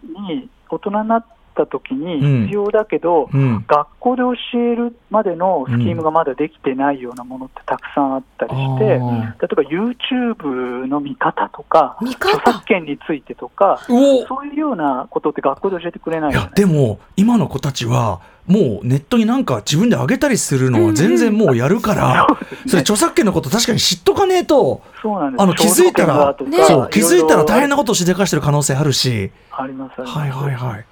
[0.70, 1.26] 大人になっ
[1.64, 2.00] った時うん。
[2.00, 3.66] に必要だけど、うん。
[3.68, 4.22] 学校で
[4.54, 13.96] 教えるまでのスキームがまだできてないようなものってたくさんあったりして、例えあば YouTube の見方とか、見著方作権についてとか、そ
[14.44, 16.52] ういうようなことって学校で教えてくれないいや。
[16.56, 22.28] でも今の子たちはもうネットになんか自分で上げたりするのは全然もうやるから、
[22.68, 30.02] それ著作権のこと確かに知っとかねえとあの気づいたら、肖像権がとかそう気づいたら大変なこことしでかしてる可能性あるし、あります。
[30.02, 30.86] はいはいはい。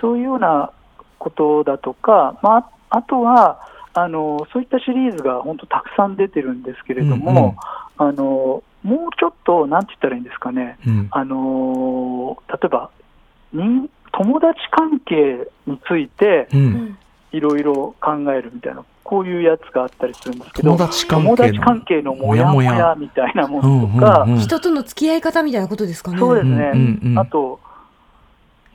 [0.00, 0.70] そういうような
[1.18, 3.60] ことだとか、まあ、あとは
[3.92, 7.56] あのそういったシリーズが本当たくさん出てるんですけれども、
[7.96, 11.08] あのもうちょっと、なんて言ったらいいんですかね、うん。
[11.10, 12.90] あの例えば
[13.52, 16.98] 人友達関係についてうん。
[17.32, 26.18] いろいろ考えるみたいな、こういうやつがあったりするんですけど、友達関係の友達関係のモヤモヤみたいなもうんのとか、うんうん人との付き合い方みたいなことですかね。
[26.18, 27.18] そうですね、うんうんうん。
[27.18, 27.60] あと、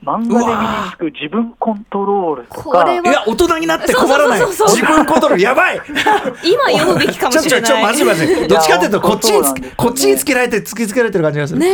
[0.06, 4.38] 漫画で身につく自分コントロールとか、これいや大人になって困らない。
[4.38, 4.86] そうそうそうそう。
[4.86, 5.42] 自分コントロール。
[5.42, 5.80] やばい。
[6.46, 7.70] 今読むべきかもちょちょしれない。
[7.70, 8.48] ちょまずいまずい。
[8.48, 11.58] どっちかっていうとこっちにつこっちにつけられて突きつけられてる感じがする。
[11.58, 11.70] ねえ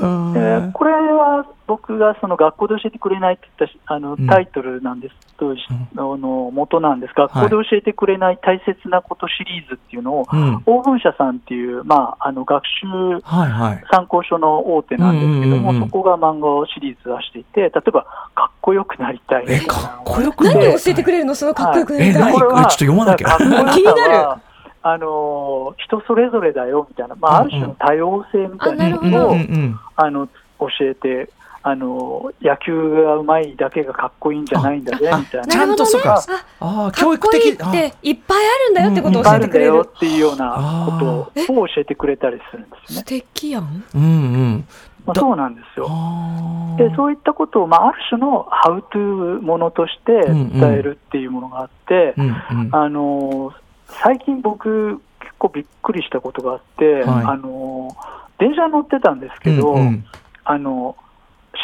[0.00, 4.26] ーこれは僕がその学校で教えてくれないって言ったしあのうん。
[4.26, 5.14] タイトルなんです。
[5.38, 5.56] と、ん。
[5.56, 5.56] あ
[5.96, 7.14] の元なんです。
[7.14, 10.62] 学校で教えてくれない大切なことシリーズっていうのを、うん。
[10.66, 13.84] オーブン社さんっていう、まあ、あの学習はいはい。
[13.90, 15.88] 参考書の大手なんですけども、うんうんうんうん。
[15.88, 19.44] そこが漫画をシリーズ出していて、例えば、かっこよくなりたい。
[19.48, 21.34] えかっこよくな何いを教えてくれるの？
[21.34, 22.32] そのかっこよくなりたい。
[22.32, 23.36] これはちょっと読まなきゃ。
[23.38, 24.40] 気になる。
[24.86, 29.80] あの人それぞれだよみたいな、まあ、ある種の多様性みたいなうんうんのを、うんうん。
[29.96, 30.28] あの
[30.60, 31.30] 教えて
[31.66, 35.46] あの、野球がうまいだけがかっこいいんじゃないんだぜあみたいな。
[35.46, 36.22] ちゃんとそうか。
[36.60, 39.74] ああ教育的こいいっていっぱいあるんだよってことをいっぱいあるんだ教えてくれる。
[39.76, 43.04] よっていうようなことを教えてくれたりするんです素ね。
[43.06, 43.84] 敵やん。
[43.94, 44.68] うんうん。
[45.06, 45.86] まあ、だそうなんですよ。
[45.88, 52.74] あでそういったことを、まあ、ある種のハウトゥーものとして伝えるっていうものがあって、うんうん。
[52.76, 53.54] あの
[53.86, 57.24] 最近僕、結構びっくりしたことがあって、はい。
[57.24, 57.96] あの
[58.38, 60.04] 電車乗ってたんですけど、うんうん。
[60.44, 60.94] あの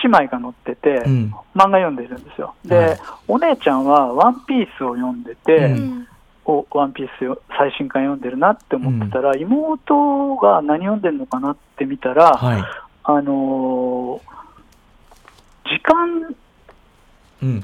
[0.02, 1.34] 姉妹が乗ってて、うん。
[1.54, 2.54] 漫画読んでるんですよ。
[2.64, 3.00] で、はい。
[3.28, 6.06] お姉ちゃんはワンピースを読んでて、うん。
[6.44, 12.64] おワンピースよ最新刊読んでるなって思ってたら、妹が何読んでるのかなって見たら、はい。
[13.04, 14.30] あのー
[15.64, 16.34] 時間
[17.42, 17.54] うん。
[17.56, 17.62] に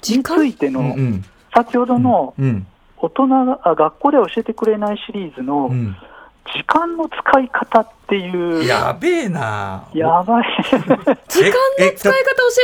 [0.00, 1.24] つ時間いての、うんうん。
[1.54, 2.66] 先ほどのうん。
[2.96, 5.96] 大人が、あ学校で教えてくれないシリーズのうん
[6.46, 9.84] 時間の使い方っていう、やべえな。
[9.92, 10.44] やばい。
[10.64, 12.12] 時間の使い方教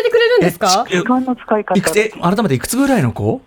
[0.01, 0.87] えてくれるんですか？
[0.89, 1.79] え時間の使い方。
[1.79, 3.43] いくつえ改めていくつぐらいの子？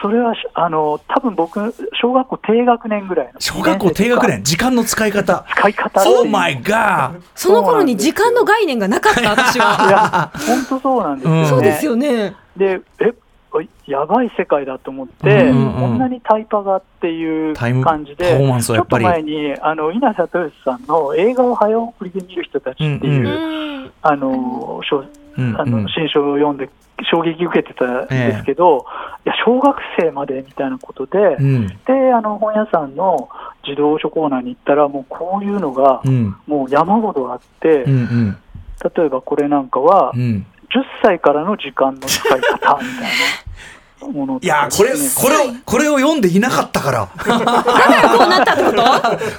[0.00, 4.42] それはしあの多分僕、小学校低学年ぐらいの小学校低学年？
[4.44, 5.44] 時間の使い方？
[5.56, 6.18] 使い方っていう。
[6.20, 9.90] Oh my god その頃に時間の概念がなかった私いは。
[9.90, 11.40] や、本当そうなんですよね。
[11.42, 12.34] うんそうですよね。
[12.56, 13.12] で、え、
[13.86, 15.80] やばい世界だと思って、うんうんうん。
[15.80, 23.92] こんなにタイパがっていう感じで、ちょっと前に、あの、稲里義さんの映画を早送りで見る人たちっていう、うんうん。
[24.02, 24.80] あの、
[25.58, 26.68] あの新書を読んで
[27.10, 28.84] 衝撃受けてたんですけど、
[29.24, 31.66] いや、小学生までみたいなことで、うん。
[31.66, 33.28] で、あの、本屋さんの
[33.66, 36.36] 自動書コーナーに行ったら、もうこういうのがう、ん。
[36.46, 38.36] もう山ほどあって、うんうん。
[38.96, 40.46] 例えばこれなんかはう、ん。
[40.74, 42.78] 10歳からの時間の使い方みたいな
[44.08, 48.82] ものといやこれこれをこれを読んでいなかったからこうなったってこと？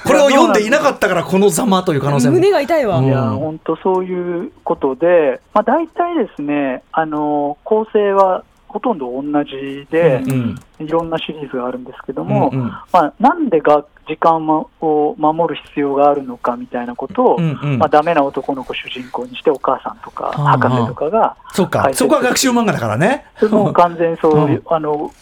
[0.08, 2.34] これを読んでいなかったからこのざまという可能性も。
[2.34, 2.98] 胸が痛いわ。
[2.98, 3.04] うん。
[3.06, 8.44] いや本当そういうことで、まあ、大体ですねあの構成は
[8.74, 12.66] ほとんど同じで、うんいろんなシリーズがあるんですけども、うんうん。
[12.92, 21.88] まあ、なんでが時間を守る必要があるのかみたいなことを、うんうんまあ、ダメな男の子主人公にしてお母さんとかはあ博士とかがそうか。
[21.92, 23.24] そこは学習漫画だからね。
[23.52, 25.12] も完全にそうあの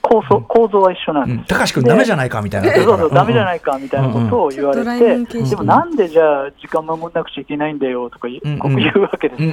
[0.00, 1.36] 構想構造は一緒なんです。
[1.36, 1.44] うん。
[1.44, 2.72] 高橋君ダメじゃないかみたいな。
[2.72, 9.52] そうそう、ダメじゃいないかみたいなことを言われて、でもなんでじゃあ時間守らなくちゃいけないんだよとか言うわけですよ。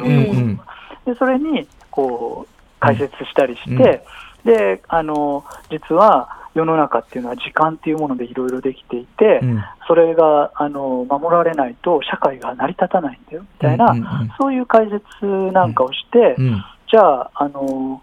[1.06, 4.04] でそれにこう解説したりして、
[4.46, 9.64] であの実は世の中っていうのは時間っていうものでいろいろできていて、うん。
[9.88, 14.32] それがあの守られないと社会が成り立たないんだよみたいな、うんうんうん。
[14.40, 16.64] そういう解説なんかをして、うん。
[16.92, 18.02] じゃああの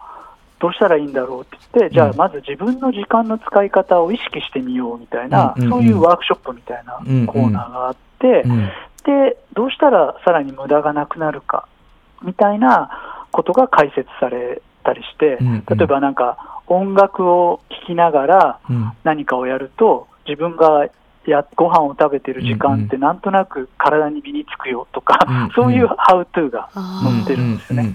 [0.59, 5.71] どうしたらいいんだろうって言って、じゃあまず自分の時間の使い方を意識してみようみたいな、うんうんうん。
[5.71, 8.69] そういうワークショップみたいなコーナーがあって、うん。
[9.03, 11.67] で、どうしたらさらに無駄がなくなるか
[12.23, 12.89] みたいな
[13.35, 15.77] ことが解説されたりして、うんうん。
[15.77, 18.91] 例えばなんか音楽を聴きながらうん。
[19.03, 20.87] 何かをやると、自分が
[21.25, 25.49] やご飯を食べてる時間ってなんとなく体に身につくよとか、うんうん。
[25.55, 27.93] そういうハウトゥーがあ載ってるんですよね。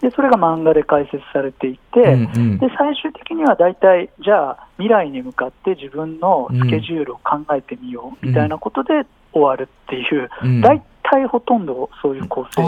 [0.00, 2.58] でそれが漫画で解説されていて、うんうん。
[2.58, 10.60] で最終的には大体、じゃあ、未来に向かって自分のスケジュールを考えてみようみたいなことで終わるっていう、うん。
[10.60, 12.62] 大体ほとんどそういう構成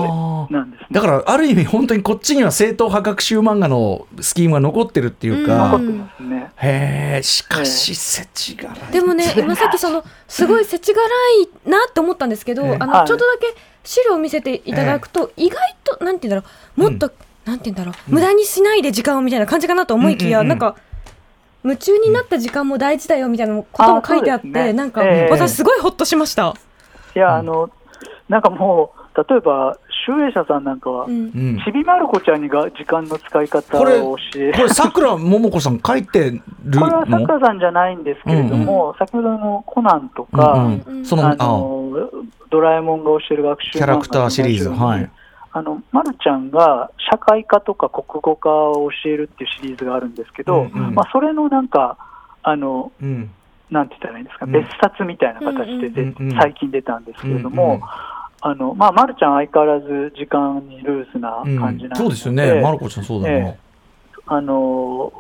[0.53, 0.87] なんですね。
[0.93, 6.51] だからある意味本当にこっちには正統派学習漫画のスキームが残ってるっていうか、うん残ってますね。
[6.57, 8.93] へえしかし世知辛い。
[8.93, 11.03] でもね 今さっきそのすごい世知辛
[11.65, 13.07] いなって思ったんですけど、ええあのはい。
[13.07, 17.11] ちょっとだけ資料を見せていただくと、意外となんて言うんだろうもっと、
[17.45, 20.77] なんて言うんだろう、無駄にしないで時間をみたいな感じかなと思いきや、なんか
[21.67, 25.31] 夢中になった時間も大事だよみたいなことも書いてあってなんか、ええ。
[25.31, 26.55] 私すごいホッとしました。
[27.15, 27.71] いや、あの、
[28.29, 31.13] なんかもう、例えば、集英社さんなんかは、うん。
[31.13, 31.63] うん。
[31.65, 34.53] ちびまる子ちゃんにが時間の使い方を教え。
[34.53, 36.43] これさくらももこさん書いてる？
[36.65, 40.99] のこれはさくらさんじゃないんですけれども、先ほどのコナンとか、うんうん。
[40.99, 41.47] うんそのああ。
[41.47, 42.11] の
[42.51, 44.71] ドラえもんが教える学習キャラクターシリーズ。
[44.71, 45.11] はい。
[45.53, 50.95] あの、まるちゃんが社会科とか国語科を教えるっていうシリーズがあるんですけど、うんうん。
[50.95, 51.97] まあ、それのなんか、
[52.43, 53.31] あの、うん。
[53.71, 54.53] なんて言ったらいいんですか、うん。
[54.53, 57.81] 別冊みたいな形でで、うんうんうん最近出たんですけれども、うんうん
[58.41, 61.59] あの、まあ、まるちゃん相変わらず時間にルースなうん。
[61.59, 62.61] 感じなんそうですよね。
[62.61, 63.59] まるこちゃんそうだな、え
[64.29, 65.13] あの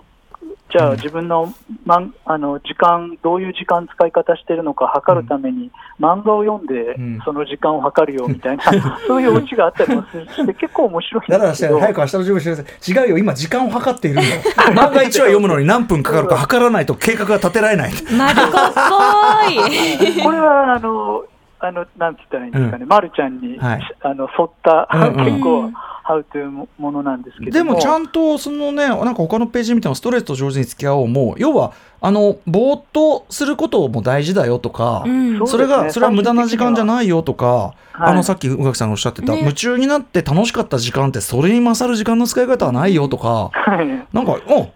[0.73, 7.21] じゃあ自分の,、まん、あの時間、どういう時間使い方してるのか測るために、漫画を読んでうん。
[7.25, 8.65] その時間を測るよみたいな、
[9.07, 13.07] そういうオチがあったりもするし て、結構面白いんだから早く明日の準備してください。
[13.07, 14.41] 違うよ、今時間を計っているんだよ。
[14.73, 17.93] 漫画1話読むのに何分かかるか測らないと計画が立てられない。
[18.17, 20.23] マリコっぽい。
[20.25, 21.23] これはあの、
[21.59, 23.97] あのなんて言ったらいいんですかね、ま、るちゃんに、はい。
[24.03, 25.25] あの沿った、うんうん。
[25.25, 25.71] 結構、
[26.07, 35.47] ハウトゥーものなんですけどでもちゃんとそのね、なんか他のページ見てもストレスと上手に付き合おうも、要は、あの、ぼーっとすることも大事だよとか、うん。
[35.47, 37.75] それが、それは無駄な時間じゃないよとか、は
[38.09, 38.11] い。
[38.11, 39.39] あの、さっき宇垣さんがおっしゃってた、ね。
[39.41, 43.89] 夢中になって楽しかった時間って、それに勝る時間の使い方はないよとか、はい。
[44.13, 44.69] なんか、お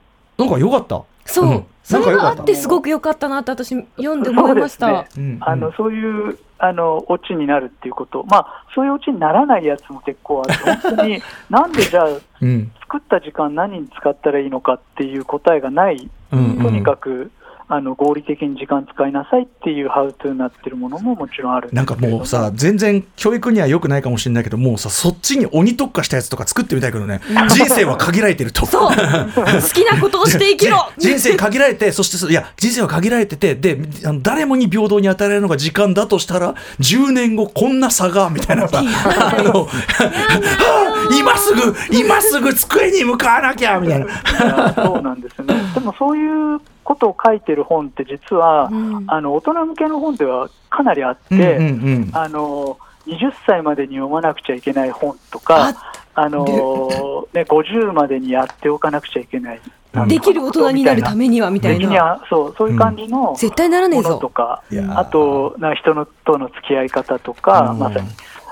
[0.43, 1.03] なんか良かった。
[1.27, 1.65] そう、うん。
[1.85, 5.07] それがあってすごく良かったなって私読んで思いました。
[5.41, 12.07] あのそういうあのオチになるっていうこと、まあ、そういうオチにならないやつも結構あって、本当に なんでじゃあ、
[12.43, 12.73] うん。
[12.81, 16.63] 作った時間、何に使ったらいいのかっていう答えがない、うんうん。
[16.63, 17.31] とにかく
[17.73, 28.67] あの合理的に時間使いなさいっていうハウトゥーになってるものももちろんあるなんかもうさ、全然教育には良くないかもしれないけど、もうさ、そっちに鬼特化したやつとか作ってみたいけどね、人生は限られてると。
[28.67, 28.91] そう。
[28.91, 28.95] 好
[29.73, 30.79] きなことをして生きろ。
[30.99, 38.67] 人生限られて、そしてそ、いや、人生は限られてて、で、あの誰もに平等に与えられるのが時間だとしたら、10年後こんな差が、みたいな。
[38.67, 39.69] さ、あの、は
[40.03, 44.75] あ今すぐ、今すぐ机に向かわなきゃ、みたいな。
[44.75, 45.55] そうなんですよね。
[45.75, 55.75] でもそういうことを書いてる本って実は、うんあの大人向けの本ではかなりあって、うんうんうんあの20歳までに読まなくちゃいけない本とか、
[56.15, 56.45] あの
[57.33, 59.61] ね、50までにやっておかなくちゃいけない。
[60.07, 62.23] できる大人になるためにはみたいな。
[62.29, 64.29] そうそういう感じの絶対ならねえものとぞ。
[64.29, 68.09] か、あとな人のとの付き合い方とか、うんまさに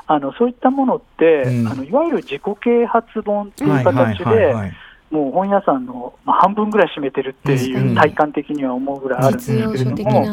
[0.06, 4.72] あのそういったものって、うんあのいわゆる自己啓発本というはいはい形はいはで、い。
[5.10, 10.26] もう本屋さんの、まあ、半分ぐらい占めてるっていう、うん体感的には思うぐらいあるんですけれども。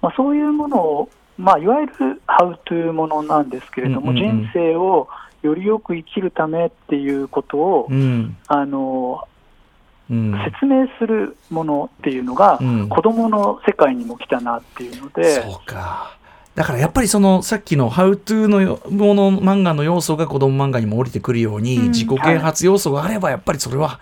[0.00, 5.08] まあ、そういうものを、まあ、いわゆるハウトゥーものなんですけれども、人生を
[5.42, 8.36] よりよく生きるためっていうことを、うん。
[8.46, 9.26] あの
[10.10, 10.32] うん。
[10.44, 12.88] 説明するものっていうのが、うん。
[12.88, 16.17] 子供の世界にも来たなっていうので、そうか。
[16.58, 24.00] だからやっぱりそのさっきの「ハウトゥーのよもの漫画の要素が子供漫画にも降りてくるように、うん自己啓発要素があればやっぱりそれは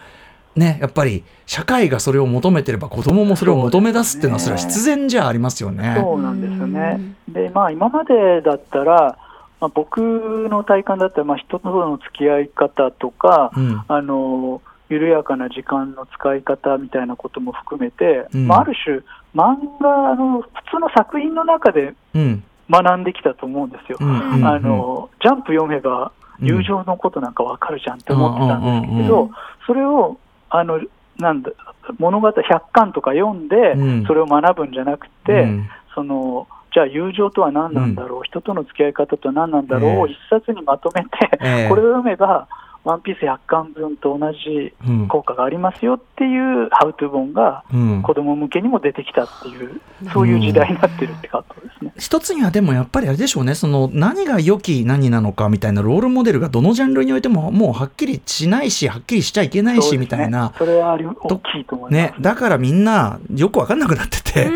[0.54, 5.96] ねやっぱり社会がそれを求めてれば子供もそれを求め出すっていうのはそれは必然じゃありますよね。
[6.00, 6.98] そうなんですよね。
[7.28, 9.18] で、まあ、今までだったら、
[9.60, 18.46] まあ、僕の体感だったら、まあ、人との付き合い方とか、うんあの緩やかな時間の使い方みたいなことも含めて、うん。
[18.46, 18.98] まあ、ある種、
[19.34, 22.44] 漫画の普通の作品の中でうん。
[22.68, 23.98] 学んできたと思うんですよ。
[24.00, 24.08] うん。
[24.08, 24.34] うん。
[24.34, 26.48] うんあのジャンプ読めばうん。
[26.48, 29.30] 友情のことなんかわかるじゃんって思ってたんですけうんうんうんど、
[29.66, 30.18] それを
[30.50, 30.80] あの
[31.18, 31.50] なんだ
[31.98, 34.04] 物語100巻とか読んでうん。
[34.06, 35.68] それを学ぶんじゃなくて、うん。
[35.94, 40.00] そのじゃあ友情とは何なんだろう、人との付き合い方とは何なんだろう？
[40.00, 40.10] をえ。
[40.10, 41.08] え一冊にまとめて、
[41.40, 41.68] ええ。
[41.70, 42.46] これを読めば、
[42.86, 45.08] ワンピース100巻分と同じうん。
[45.08, 48.02] 効果がありますよっていうハウトゥー本がうん。
[48.02, 49.80] 子供向けにも出てきたっていう、
[50.12, 51.92] そういう時代になってるってことですね。
[51.98, 53.56] 一つにはでもやっぱりあれでしょうね。
[53.56, 60.52] その何が良き何なのかみたいなロールモデルがどのジャンルにおいてももうはっきりしないしはっきりしちゃいけないしみたいな。
[60.56, 62.12] それはあり大きいと思います。
[62.12, 64.50] ね、だからみんなよく分かんなくなってて、じ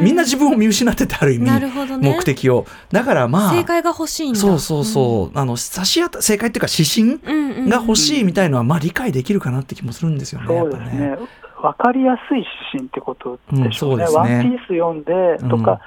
[0.00, 1.72] みんな自分を見失っててある意味ね。
[2.00, 2.66] 目的を。
[2.90, 4.38] だからまあ正解が欲しいんだ。
[4.38, 10.46] そうそうそう、あの差し当た正解っていうか指針うんうんうんが欲しいみたいのはまあ理解できるかなって気もするんですよね。
[10.46, 11.28] そうですやっぱね。
[11.62, 14.04] わかりやすい指針ってことでしょうね。
[14.04, 14.32] うんそうね。
[14.34, 15.78] ワンピース読んでとか、うん。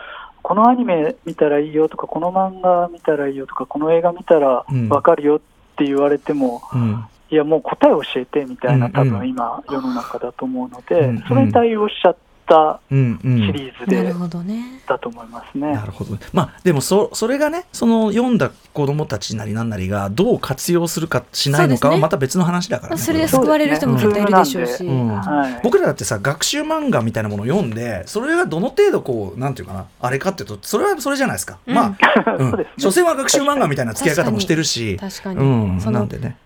[0.42, 4.90] このアニメ見たらいいよとか、この漫画見たらいいよとか、この映画見たらうん。
[4.90, 5.40] わかるよっ
[5.76, 7.06] て言われても、うん。
[7.30, 9.20] いや、もう答え教えてみたいな、多うんうん。
[9.20, 11.24] 分今、世の中だと思うので、うんうん。
[11.28, 12.18] それに対応しちゃっ
[12.48, 13.38] たうんうん。
[13.48, 14.82] シリーズで、なるほどね。
[14.88, 15.74] だと思いますね。
[15.74, 16.18] なるほど。
[16.34, 23.02] まあでもそそれがねその読んだ子供たちなりなんなりがどう活用するかしないのかはまた別の話だからね。
[23.02, 23.44] それでこれは。
[23.44, 25.60] 救われる人も絶対いるでしょうし、うんはい。
[25.64, 31.76] 僕らだってさ学習漫画みたいなものを読んでそれがどの程度こうなんていうかなあれかっていうとそれはそれじゃないですか、うん。
[31.76, 32.66] まあ、 うん。
[32.78, 34.98] 所詮は学習漫画みたいな付き合い方もしてるし。
[34.98, 35.40] 確かに。
[35.40, 35.44] う
[35.76, 36.38] ん、そのなんでね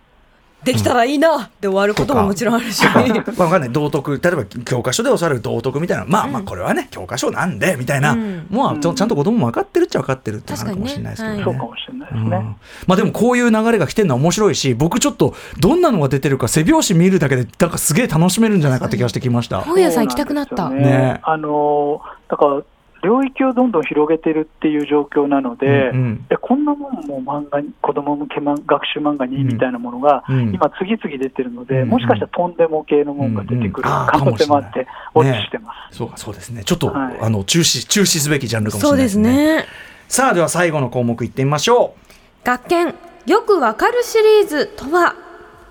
[0.63, 2.85] できたらいいなで終わることももちろんあるし。
[2.85, 3.71] ま あわかんない。
[3.71, 6.05] 道徳例えば教科書で教わる道徳みたいな。
[6.07, 8.45] まあまあこれはね教科書なんでみたいな、うん。
[8.49, 11.43] もうちゃんちゃんと子供も分かってるっちゃ分かってるっていうのあるかもしれないですけどね。
[11.43, 12.55] 確そうかもしれないですうんね。
[12.87, 19.61] まあでもこういう流れが来てるのは面白いし僕ちょっとどんなのが出てるか背表紙見るだけでなんかすげえ楽しめるんじゃないかって気がしてきました。
[19.61, 20.69] 本屋さん行きたくなった。
[20.69, 21.19] ね。
[21.23, 22.61] あのだから
[23.03, 26.25] 領域をどんどん広げてるっていう状況なので、うんうん。
[26.29, 30.53] えこんなもんも漫画に子供向け漫学習漫画にうんみたいなものが、うん。
[30.53, 35.97] 今次々出てるので、うんもしかしたらとんでも系のものが出てくる可能性もあって、ウォッチしてます。
[35.97, 36.63] そうかそうですね。
[36.63, 37.17] ちょっと、はい。
[37.21, 39.55] あの中止中止すべきジャンルかもしそうでれないですすね。
[39.57, 39.65] ね
[40.07, 41.95] さあでは最後の項目いってみましょ
[42.43, 42.93] 学研
[43.27, 45.15] よくわかるシリーズとは？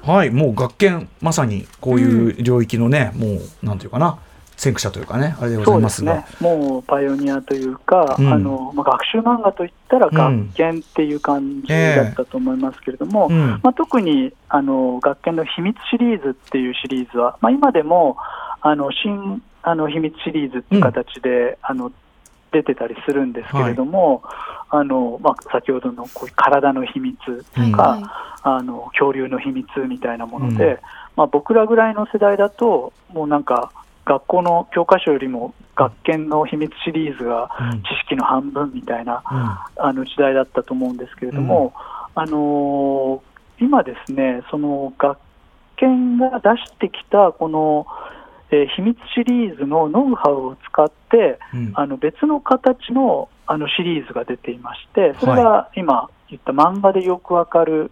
[0.06, 0.10] う。
[0.10, 3.26] はいもう学研まさにこういう領域のね、も
[3.62, 4.18] うなんていうかな
[4.60, 8.30] 先駆者というかねあれでござそいうますすね、もうパイオニアというか、うん。
[8.30, 13.58] あのまあ、学習漫画といったら学研っていう感じだったと思いますけれども、うん。
[13.62, 18.18] まあ、特にあの学研の秘密シリーズっていうシリーズは、まあ、今でも
[18.60, 21.90] あの新あの秘密シリーズっていう形で、あの
[22.52, 24.22] 出てたりするんですけれども、
[24.68, 28.02] あのまあ、先ほどのこういう体の秘密とうんか、はい。
[28.42, 30.78] あの恐竜の秘密みたいなもので、うん。
[31.16, 33.72] まあ、僕らぐらいの世代だと、もうなんか、
[34.04, 37.82] 学校の教科書よりも学研の秘密シリーズがうん。
[37.82, 39.84] 知識の半分みたいな、うん。
[39.84, 41.72] あの時代だったと思うんですけれども、
[42.14, 43.30] あのー
[43.62, 45.18] 今ですね、その学
[45.76, 47.86] 研が出してきたこの、
[48.50, 51.72] えー秘密シリーズのノウハウを使って、うん。
[51.74, 57.90] あの別の形のあのシリーズが出ていまして、それが今言った漫画でよくわかる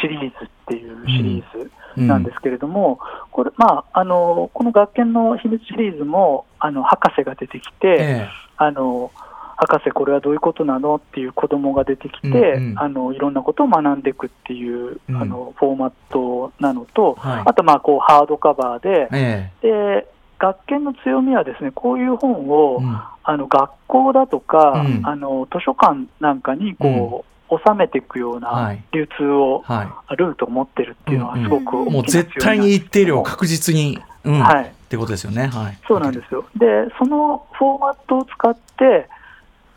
[0.00, 1.64] シリーズっていうシリー
[1.96, 2.98] ズなんですけれども、
[3.30, 9.10] これまあ、あのこの学研の秘密シリーズもあの博士が出てきて、えあの
[9.56, 12.78] 博士、これはどういうことなのっていう子供が出てきて、うんうん。
[12.78, 15.16] あのいろんなことを学んでいくっていう、うん。
[15.16, 17.42] あのフォーマットなのと、はい。
[17.46, 20.06] あとまあこうハードカバーで、えで
[20.38, 23.00] 学研の強みはですねこういう本を、えうん。
[23.28, 25.06] あの学校だとか、うん。
[25.06, 28.82] あの図書館なんかにこう、収めていくようはない。
[28.92, 34.40] 流通を、はルートを持ってるっていうのはすごく大きな強みい、もう絶対に一定量確実に、うん。
[34.40, 34.64] はい。
[34.86, 35.48] ってことですよね。
[35.48, 36.44] はい、そうなんですよ。
[36.56, 36.66] で、
[36.98, 39.08] そのフォーマットを使って、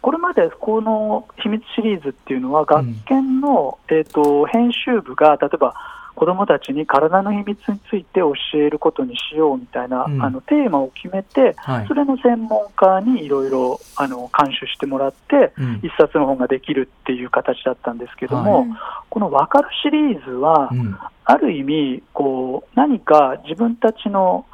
[0.02, 5.74] これまでこの秘密シリーズっていうのは、学研の、えー、と編集部が、例えば
[6.20, 10.22] 子どもたちに体の秘密について教えることにしようみたいな、うん。
[10.22, 11.88] あのテーマを決めて、はい。
[11.88, 15.80] それの専門家にいろいろあの監修してもらって、うん。
[15.82, 18.68] 一冊の本ができるっていう形だったんですけども、
[19.10, 20.98] この「わかる」シリーズは、うん。
[21.24, 24.46] ある意味こう、何か自分たちの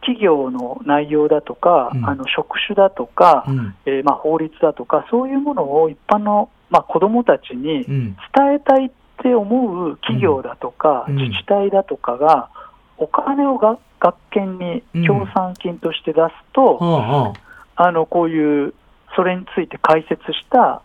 [0.00, 2.04] 企業の内容だとか、うん。
[2.04, 3.74] あの職種だとか、うん。
[3.86, 8.16] えーまあ、法律だとか、そういうものを一般の、まあ、子どもたちにうん。
[8.36, 8.90] 伝えたいっ
[9.26, 11.16] て思う企業だとか、うん。
[11.16, 12.48] 自治体だとかが、
[12.96, 17.34] お金をが学研に協賛金として出すと、は
[17.74, 18.74] あのこういう
[19.16, 20.82] それについて解説した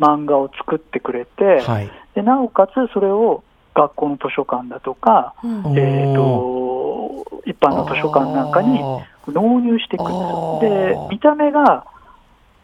[0.00, 1.90] 漫画を作ってくれて、あはい。
[2.14, 5.78] でなおかつそれを学校の図書館だとか、うん。
[5.78, 8.80] えー、と一般の図書館なんかに
[9.28, 10.58] 納入していくんですよ。
[10.62, 11.84] で見た目が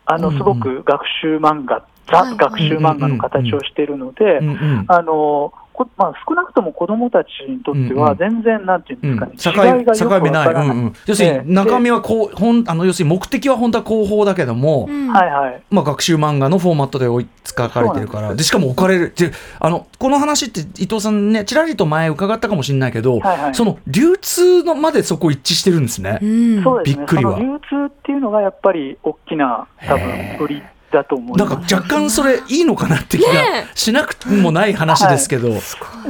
[0.06, 4.40] あのすごく学習漫画、はいザ学習漫画の形をしているので、
[4.88, 5.52] あの
[5.96, 19.30] まあ、少なくとも子どもたちにとっては全然なんていうんですかね、違いがよく境目ない、うんうん、要するに中身はこうほんあの要するに目的は本当は広報だけども、うんまあ、学習漫画のフォーマットで追いつかれてるからでしかも置かれるで
[19.60, 26.18] あのこの話って伊藤さんねちらりと前伺ったかもしれないけど、はいはいその流通のまでそこ一致してるんですね。
[26.20, 31.48] うん、びっくりは流通っていうのがやっぱり大きな多分売りだと思いなん。
[31.48, 35.54] か若干それいいのかなって気がねしなくもない話ですけど、こ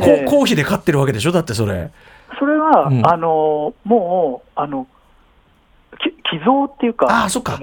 [0.00, 1.32] ええう公費で買ってるわけでしょ？
[1.32, 1.90] だってそれ。
[2.38, 3.06] それは、うん。
[3.06, 4.86] あのもうあの
[5.98, 7.58] き寄贈っていうかああそっか。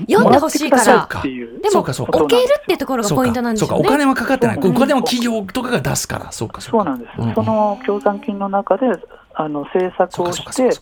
[0.00, 1.34] 読んでほしいかもらで
[1.64, 2.18] もそうかそうか。
[2.18, 4.58] 置けるっていうところがポイントなんですそうか、およね金はかかってない。
[4.58, 6.60] お金も企業とかが出すから、そうか、か。
[6.60, 8.86] そうなんです、うんその協賛金の中で
[9.34, 10.80] あの制作そうか、をして。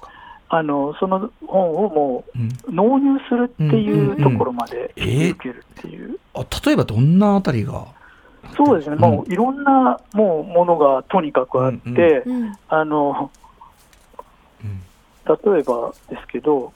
[0.49, 2.49] あのその本をもうん。
[2.69, 5.11] う納入するっていうところまでうんうん。
[5.11, 7.87] うん受けるっていう、あ例えばどんなあたりが？
[8.57, 12.59] そうですね、もういろんなもうものがとにかくあって、うんうん。
[12.69, 13.31] あの
[14.63, 14.83] うん
[15.29, 16.73] 例えばですけど、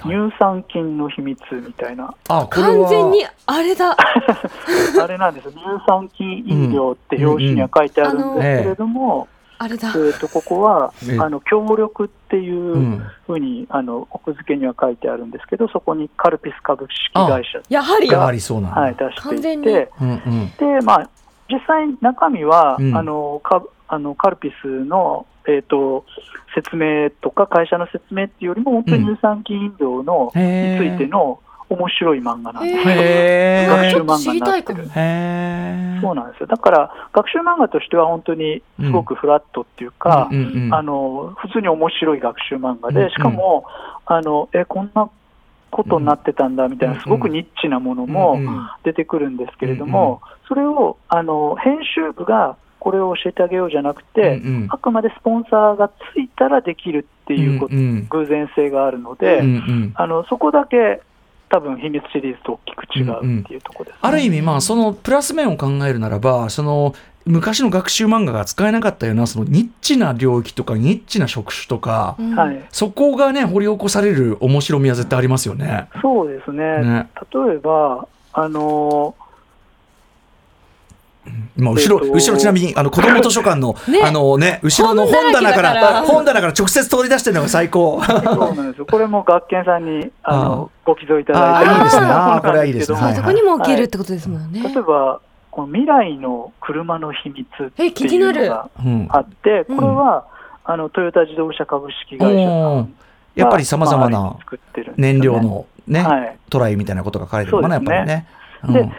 [0.00, 0.16] はい。
[0.16, 2.68] 乳酸菌の秘密みたいな、あ、これは。
[2.68, 3.96] 完全にあれだ。
[5.02, 5.46] あれなんです。
[5.46, 9.26] よ、乳酸菌飲料って表紙には書いてあるんですけれども、
[9.62, 9.90] あれだ。
[9.90, 13.02] えー、とここはええあの協力っていううん。
[13.26, 18.08] ふうに、あの奥付けには書いてあるんですけど、そこにカルピス株式会社、やはり？
[18.08, 18.80] やはりそうなんだ。
[18.80, 20.52] はい、出していて、うんうん。
[20.56, 21.10] でまあ、
[21.48, 22.96] 実際、中身は、うん。
[22.96, 26.04] あのカあのカルピスの、えー、と
[26.54, 30.36] 説明とか、会社の説明っていうよりも、本当に乳酸菌飲料の、につ
[30.94, 31.38] いての
[31.70, 34.88] 面白い漫画なんです学習漫画になってる。
[36.00, 36.46] そうなんですよ。
[36.46, 43.64] だから、学習漫画としては本当にすごくフラットっていうか、うんうんうんあの普通に面白い学習漫画うんで、しかも、
[44.06, 45.08] あのえこんな
[45.70, 48.38] ことになってたんだみたいうんな、すごくニッチなものも
[48.82, 54.68] 出てくるんですけれども、それをあの編集部がこれを教えてあげようじゃなくて、うんうん。
[54.70, 58.06] あくまでスポンサーがついたらできるっていうこと、うんうん。
[58.08, 59.92] 偶然性があるので、うんうん。
[59.94, 61.02] あのそこだけ
[61.50, 63.98] 多分秘密シリーズと大きく違うっていうところです、ね。
[64.00, 66.94] ある意味、まあ、そのプラス面を考えるならば、その
[67.26, 72.34] 昔の学習漫画が使えなかったような、そのニッチな領域とか、ニッチな職種とか、うん。
[72.34, 75.88] はい、そこがね、掘り起こされる面白みは絶対ありますよね。
[76.00, 76.82] そうですね。
[76.82, 77.08] ね。
[77.34, 79.29] 例えばあのま
[81.70, 84.02] あ、後ろ、えっと後ろちなみに、あの、子供図書館の、ね。
[84.02, 85.92] あのね、後ろの本本棚か、棚だから。
[86.00, 88.00] ら本棚から直接通り出してるのが最高。
[88.04, 88.86] そうなんですよ。
[88.86, 91.70] これも学研さんにあのご寄贈いたあだいて。
[91.70, 92.06] あいいですね。
[92.06, 92.98] あーこれはいいですね。
[93.14, 94.62] そこにも置けるってことですもんね。
[94.62, 95.20] 例えば
[95.50, 98.42] この未来の車の秘密ってえ気にいなる。
[98.44, 99.76] うのがうんあって、うん。
[99.76, 100.24] これは
[100.64, 102.94] あのトヨタ自動車株式会社さん
[103.34, 105.12] やっぱり様々まあな作ってるんですよね。
[105.12, 106.36] 燃料のね、はい。
[106.48, 108.26] トライみたいなことが書かれてるのかな、やっぱりね。
[108.64, 108.92] うん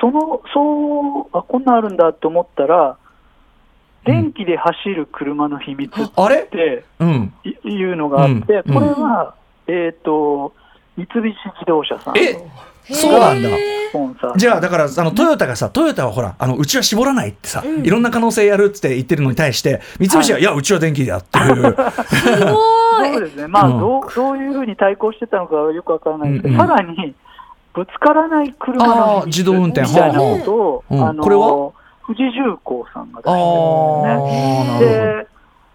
[0.00, 2.96] そのそうあこんなんあるんだと思ったら
[4.04, 6.42] 電気で走る車の秘密っあれ？
[6.42, 7.32] てうん。
[7.44, 8.74] いいうのがあって、うん。
[8.74, 9.34] これは、
[9.66, 10.54] えっ、と
[10.96, 11.34] 三菱自
[11.66, 12.14] 動車さん
[12.90, 13.50] そうなんだ。
[13.50, 14.36] スポンサー。
[14.38, 17.86] じゃあ、だから、あの、トヨタがさ、トヨタはほら、あの、うちは絞らないってさ、うん。
[17.86, 21.54] いろんな可能性やるって言ってるのに対して、三菱は、い、や、うちは電気だっていう。
[21.54, 23.12] すごい。
[23.12, 23.78] そうですね、まあ、うん。
[23.78, 26.60] どうどういうふうに対抗してたのかはよくわからないんですけど、うん。
[26.60, 26.66] うん。
[26.66, 27.14] さらに
[27.78, 29.82] ぶつからない車の自動運転。
[29.82, 31.72] みたいなことを、はあのこれは？
[32.06, 35.24] 富士重工さんが出あしてるんですよね。
[35.24, 35.26] で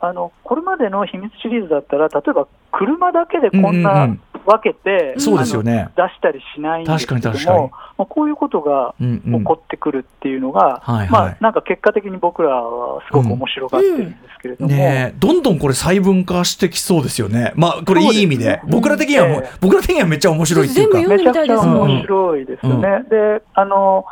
[0.02, 5.90] あのこれまでの秘密シリーズだったら、例えば車だけでこんうんうんうなん分けて、そうですよね。
[5.96, 7.60] 出したりしないんですけど確かに確かに。
[7.60, 9.40] も、まあ、こういうことがうんうん。
[9.40, 11.10] 起こってくるっていうのが、はいはい。
[11.10, 15.20] まあ、なんか結果的に僕らはすごく面白がってるんですけれども、ねえ。
[15.20, 17.54] どんどんこれ細分化してきそうですよね。
[17.56, 18.46] まあ、これいい意味で。
[18.46, 18.72] ですね。
[18.72, 19.58] 僕ら的にはもう、ええ。
[19.62, 20.98] 僕ら的にはめっちゃ面白いっていうか。
[20.98, 23.04] めちゃくちゃ面白いですよね。
[23.10, 24.06] で、あの、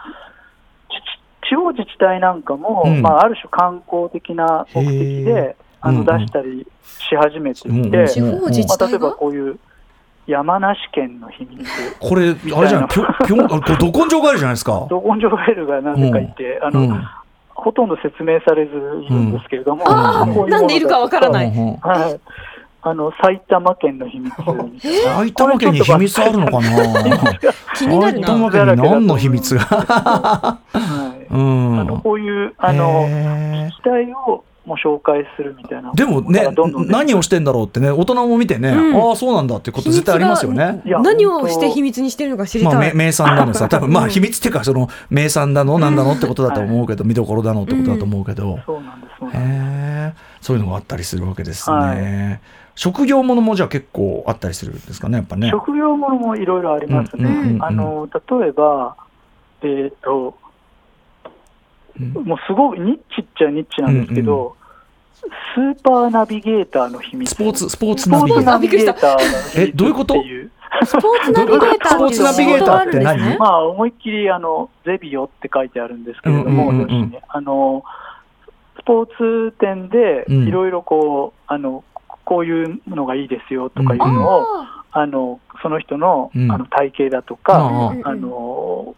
[1.43, 3.01] ち地方自治体なんかも、うん。
[3.01, 6.19] まあ、ある種観光的な目的へで、あの、うんうん。
[6.19, 9.59] 出したりし始めていて、うんうん地方自治まあ、例えばこういう
[10.31, 11.65] 山梨県の秘密、
[11.99, 14.87] これ、あれじゃない、ぴょ、ぴょん、これど根性があるじゃないですか。
[14.89, 17.03] ド根性ガエルがなぜかいて、あの、うん。
[17.53, 21.51] ほとんど説明されずいるんですけれども、なんでいるかわからない。
[21.81, 22.19] はい。
[22.83, 24.33] あの、埼玉県の秘密。
[25.05, 26.61] 埼玉県に秘密あるのかな？
[27.75, 28.27] 埼な。
[28.27, 29.65] 玉県に何の秘密が？
[29.69, 30.57] あ
[31.29, 35.91] の、こういう、あの、へ自治体をもう紹介するみたいな。
[35.91, 40.81] ーでもねどんどん、ね何をしてんだろうってね、大人も見てね、うんああ、そうなんだってこと絶対ありますよね。
[40.85, 42.93] 何をして秘密にしてるのか知りまあ、たい。
[42.95, 49.13] め名産なのさ、 多分まあ秘密っていうか、その名産だの、なんだのってことだと思うけど、見どころだのってことだと思うけど、そうなんです。
[49.19, 52.41] そうなんですへえ、そういうのがあったりするわけですはね。
[52.75, 55.49] 職業ものもじゃあ結構あったりするんですかね、やっぱね。
[55.49, 57.57] 職業ものもいろいろありますね。
[57.59, 58.07] あの
[58.39, 58.95] 例えば、
[59.63, 60.40] えっ、と、うん
[62.07, 64.55] もうすごいニッチっちゃニッチなんですけど、
[65.55, 67.29] スーパーナビゲーターの秘密。
[67.29, 68.43] スポーツ、スポーツスポナビゲーター。
[68.43, 70.19] ーツナビゲーターの秘密えどういうこと？
[70.19, 70.51] っていう
[70.85, 73.37] スポーツナビゲーターっていうスポーツナビゲーターって仕事があるんです何ね。
[73.39, 76.91] まあ、思いっきりあのゼビオって書いてあるんですけれども、うんうんうん。
[76.91, 77.83] うんあの
[78.79, 80.47] スポーツ店でうん。
[80.47, 81.83] いろいろこう、あの
[82.25, 84.45] こういうのがいいですよとかいうのを、
[84.91, 86.51] あのその人の,、うん。
[86.51, 88.95] あの体型だとあか、ああの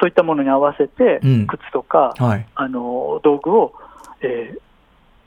[0.00, 1.46] そういったものに合わせて、うん。
[1.46, 2.46] 靴とか、はい。
[2.54, 3.74] あの道具を、
[4.20, 4.58] えー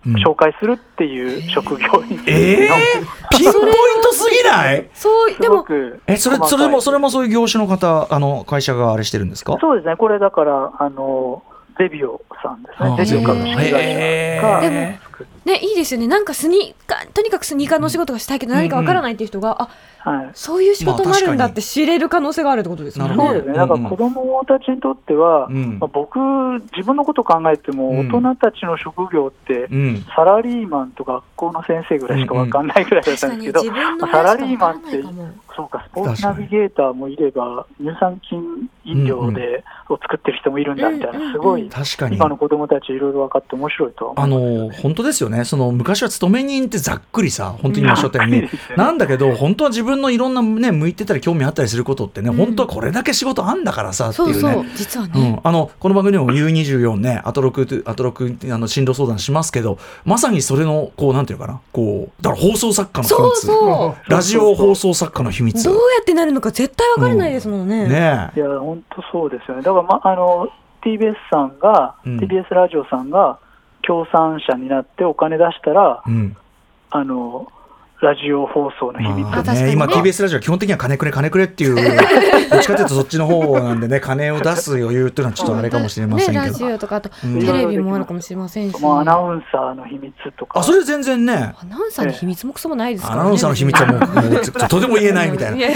[0.08, 0.16] うん。
[0.18, 2.70] 紹介するっていう職業にええ
[3.32, 4.88] ピンポイントすぎない？
[4.94, 9.58] そうすごでもくえそれそれもそれもそういう業種の方あの会社があれしてるんですか？
[9.60, 11.42] そうですね、これだから、あの
[11.80, 15.15] ゼビオさんですあね、ゼビオ株式会社がへ作っ
[15.46, 16.08] ねいいですよね。
[16.08, 19.70] なんかスニーカーとにかくスニーカーのお仕事がしたいけど何かわからないっていう人が、あ
[20.06, 20.30] はい。
[20.36, 23.12] そういう仕事もあるんだって知れる可能性があるってことですね。
[23.16, 25.80] そうですね、だから子供たちにとっては、うん。
[25.80, 26.20] まあ、僕、
[26.76, 28.12] 自分のこと考えても、うん。
[28.12, 30.06] 大人たちの職業って、うん。
[30.16, 42.18] サラリーマンと学校の先生ぐらいしか分かんないぐらいだったんですけど、確かに自分のまあサラリーマンってかわからないかもそうか、スポーツナビゲーターもいれば、乳酸菌飲料で、を作ってる人もいるんだみたいな、すごい、確かに。
[42.18, 44.78] 今の子供たち、いろいろ分かって面白いとはあ思いますよのね。
[44.82, 54.34] 本当ですよね、その昔は勤め人ってざっくりさ、本当に今おっしゃったように、 なんだけど、本当は自分のいろんなね、向いてたり、興味あったりすることってね、本当はこれだけ仕事あんだからさっていうね。
[54.34, 64.12] そうそう実はうね、ん、あのこの番組でも U24 ね、アトロク、アトロクあの進路相談しますけど、まさにそれの、こう、なんていうかな、こう、だから放送作家の秘そう密、そう。
[64.12, 65.64] ラジオ放送作家の秘密。
[65.64, 67.68] どうやってなるのか絶対わからないですもん。
[67.68, 67.88] ね。
[67.88, 69.64] ねいや、本当そうですよね。
[69.64, 70.48] だから、ま、あの、
[70.84, 72.18] TBS さんが、うん。
[72.20, 73.40] TBS ラジオさんが、
[73.86, 76.36] 協賛者になってお金出したら、うん。
[76.90, 77.52] あの、
[78.02, 79.54] ラジオ放送の秘密。
[79.54, 81.76] ねね、今 TBS ラジオは基本的には金くれ金くれっていう
[82.52, 87.40] どっちかというとそっちの方なんでね金を出す余裕っていうのはちょっとあれかもしれませんね、ラけど、ジオとかあと、うん。
[87.40, 91.56] テレビもあるかもしれませんし、もうアナウンサーの秘密とか、あそれ全然ね。
[91.58, 93.22] アナウンサーの秘密もクソもないですからね。
[93.22, 94.00] アナウンサーの秘密はもう
[94.68, 95.58] とても言えないみたいな。
[95.58, 95.70] いや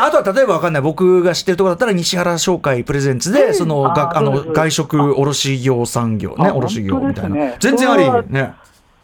[0.00, 0.82] あ あとは例えばわかんない。
[0.82, 4.54] 僕が知ってるところだったら西原商会プレゼンツで、そのがあのあそうです。
[4.54, 8.54] 外食卸業産業ねあ卸業みたいな、本当ですね全然ありね。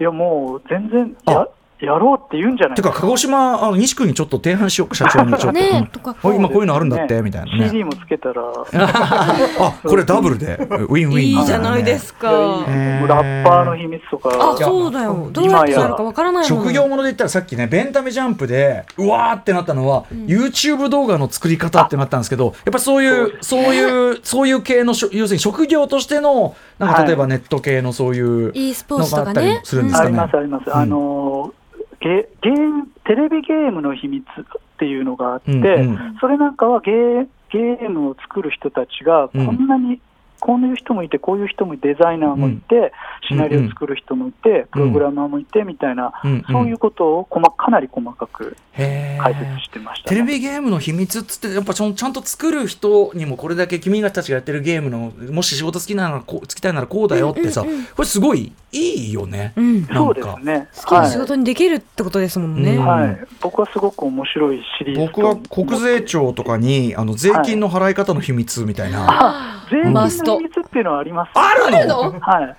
[0.01, 1.47] いや、もう全然あや
[1.87, 5.87] やろうって言うんじゃないてか鹿児島あの西区にちょっと提案しようか社長にちょっと、ねうん。
[5.89, 7.57] とかお今こういうのあるんだって、みたいな。
[7.57, 7.69] ね。
[7.69, 10.57] CD もつけたら、あこれダブルで。
[10.57, 12.31] ウィンウィンいいじゃないですか。
[12.31, 15.31] ラッパーの秘密とか、あ、そうだよ。
[15.33, 16.61] どうやってなるかわからないもん。
[16.63, 29.67] 職業もので言ったらさっきねベンタメジャンプでうわーってなったのは、YouTube 動画の作り方ってなったんですけどやっぱそういうそういうそういう系のしょ要するに職業としてのなんかはい例えばネット系のそういう e スポーのツとかねがあったり。
[29.67, 30.09] するんですかね。
[30.09, 30.71] あります、あります。
[30.71, 30.77] ん。
[30.77, 31.55] あの
[32.01, 34.45] ゲゲームテレビゲームの秘密っ
[34.79, 36.17] ていうのがあって、うんうん。
[36.21, 40.01] それなんかはゲーゲームを作る人たちがこんなに、
[40.41, 42.93] こういう人もいて、こういう人もデザイナーもいて、
[43.29, 46.13] シナリオ作る人もいて、プログラマーもいてみたいな、
[46.51, 50.33] そういうことを細かなり細かく解説してました、テレね。
[50.33, 59.53] ビゲームの秘密っつってやっぱちゃんちゃんと作る人にもこれだけ君たちがやってるゲームのもし仕事好きならこうつきたいならこうだよってさ、これすごいいいよね。
[59.57, 59.83] うん。
[59.83, 60.69] なんそうですかね。
[60.77, 61.11] 好きなはい。
[61.11, 62.77] 仕事にできるってことですもんね。
[62.77, 62.87] うん。
[62.87, 70.01] はい、僕はすごく面白いシリーズ僕は国税庁とかにあの税金の払い方の秘密みたいな、あ税金の
[70.35, 72.13] マスト秘密っていうのはあります、あるの？
[72.21, 72.57] はい。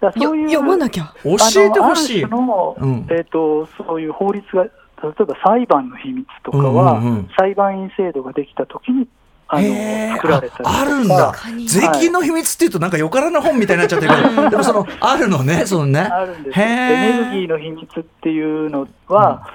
[0.00, 1.12] だからよそういう読まなきゃ。
[1.24, 2.24] 教えてほしい。
[2.24, 3.06] あのうん。
[3.10, 7.28] えー、とそういう法律が、例えば裁判の秘密とかは、うんうんうん。
[7.36, 9.08] 裁判員制度ができたときに
[9.48, 11.34] あの作られたりああるんだ。
[11.66, 14.14] 税金の秘密っていうとなんかよからぬ本みたいになっちゃってる。
[14.14, 16.00] けどでもそのあるのねそのね。
[16.00, 19.48] あるんですへエネルギーーの秘密っていうのは、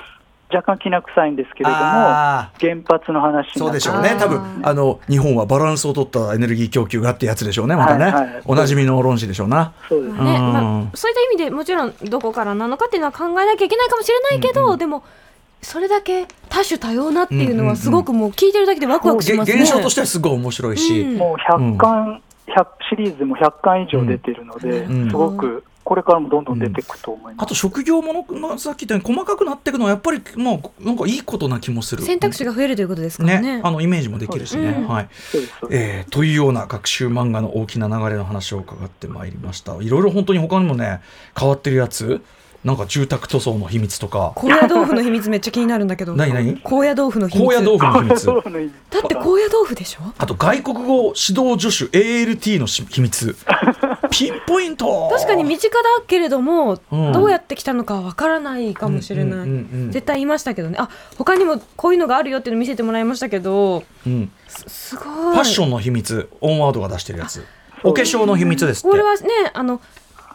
[0.54, 2.52] 若干きな臭いんですけれども、原
[2.88, 4.16] 発の話そうでしょうね。
[4.20, 8.42] 多分あの日本はバランスを取ったエネルギー供給がってやつでしょうねまたね、はいはい。
[8.46, 9.74] おなじみの論旨でしょうな。
[9.90, 10.92] そうですね。
[10.94, 15.04] そういった意味でもちろんどこからなのかっていうのは考えなきゃいけないかもしれないけど、でも
[15.62, 19.62] それだけ多種多様なっていうのはすごくもう聞いてるだけでワクワクしますね。
[19.62, 21.18] 現象としてはすごい面白いし、うん。
[21.18, 25.10] もう100巻、100シリーズも100巻以上出てるので、うん。
[25.10, 27.44] すごくこれからもどんどん出ていくと思います。
[27.44, 32.04] あと職業もの、まあ、さっき言ったように細かくなっていくのはやっぱりまあなんかいいことな気もする。
[32.04, 33.58] 選択肢が増えるということですからね。
[33.58, 34.88] ねあのイメージもできるしね、うん。
[34.88, 35.10] はい。
[35.70, 39.76] えーというような学習漫画の大きな流れの話を伺ってまいりました。
[39.82, 41.02] いろいろ本当に他にもね
[41.38, 42.22] 変わってるやつ
[42.64, 44.32] なんか住宅塗装の秘密とか。
[44.36, 46.16] 高野豆腐の秘密めっちゃ気になるんだけど。
[46.16, 46.62] 何何？
[46.64, 47.56] 高野豆腐の秘密。
[47.56, 48.26] 高野豆腐の秘密。
[48.90, 50.14] だって高野豆腐でしょ？
[50.18, 53.36] あと外国語指導助手 ALT のし秘密
[54.14, 55.10] ピンポイント。
[55.12, 57.12] 確かに身近だけれども、うん。
[57.12, 59.50] どうやって来たのかわからないかもしれない、
[59.90, 60.78] 絶対言いましたけどね。
[60.80, 64.32] あ他にもこういうのがあるよっていうの見せてもらいましたけどうん。
[64.48, 65.06] すすごい。
[65.06, 67.44] ファッションの秘密オンワードが出してるやつ。
[67.84, 68.90] お化粧の秘密ですって。
[68.90, 69.82] これはねあの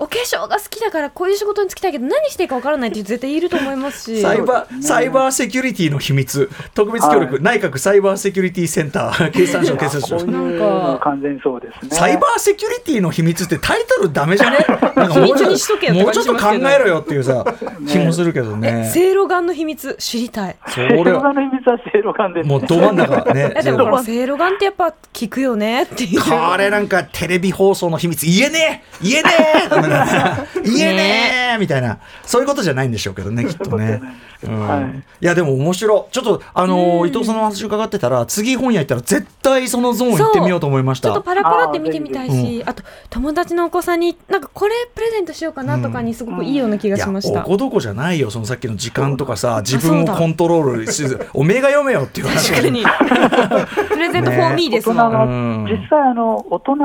[0.01, 4.21] お化粧が好きだからこういう仕事に就きたいけど何していいかわからないって絶対いると思いますし。
[4.23, 6.49] サイバー、サイバーセキュリティの秘密。
[6.75, 10.17] 特別協力、はい内閣サイバーセキュリティセンター経産省経産省。
[10.19, 11.91] こういうのは完全にそうですね。
[11.97, 14.59] サイバーセキュリティの秘密ってタイトルダメじゃね？
[14.97, 17.45] なんかもうちょっと考えろよっていうさ、
[17.89, 18.91] 気もするけどえね。
[18.93, 20.57] せいろがんの秘密知りたい。
[20.67, 22.51] そセイれはロガンの秘密はセイロガンです、ね。
[22.51, 23.35] もうど真ん中。
[23.35, 23.53] ね。
[23.57, 23.63] え。
[23.63, 24.97] でもせいろがんってやっぱ効
[25.31, 26.21] くよねっていう。
[26.21, 29.09] これなんかテレビ放送の秘密言えねえ！
[29.09, 29.31] 言えね
[29.71, 29.88] え
[30.65, 34.01] 言えねーみたいな、そういうことじゃないんでしょうけどね、 きっとね。
[34.45, 34.69] うん。
[34.69, 34.85] はい。
[34.85, 36.13] いやでも面白い。
[36.13, 41.09] ちょっとあのー伊藤さんの話伺ってたら次本屋行ったら絶対そのゾーン行ってみようと思いました。
[41.09, 47.41] ちょっとパラパラって見てみたいし、あと友達のお子さんになんかこれプレゼントしようかなとかにすごくいいような気がしました。
[47.41, 52.51] おこどこじゃないよそのさっきの時間とかさ自分をコントロールしおめえが読めよっていう話。
[52.53, 52.85] 確かに。
[53.89, 54.99] プレゼントフォーミーですもん。
[54.99, 55.65] 大人のうん。
[55.65, 56.77] 実際あの、大人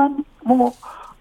[0.44, 0.74] も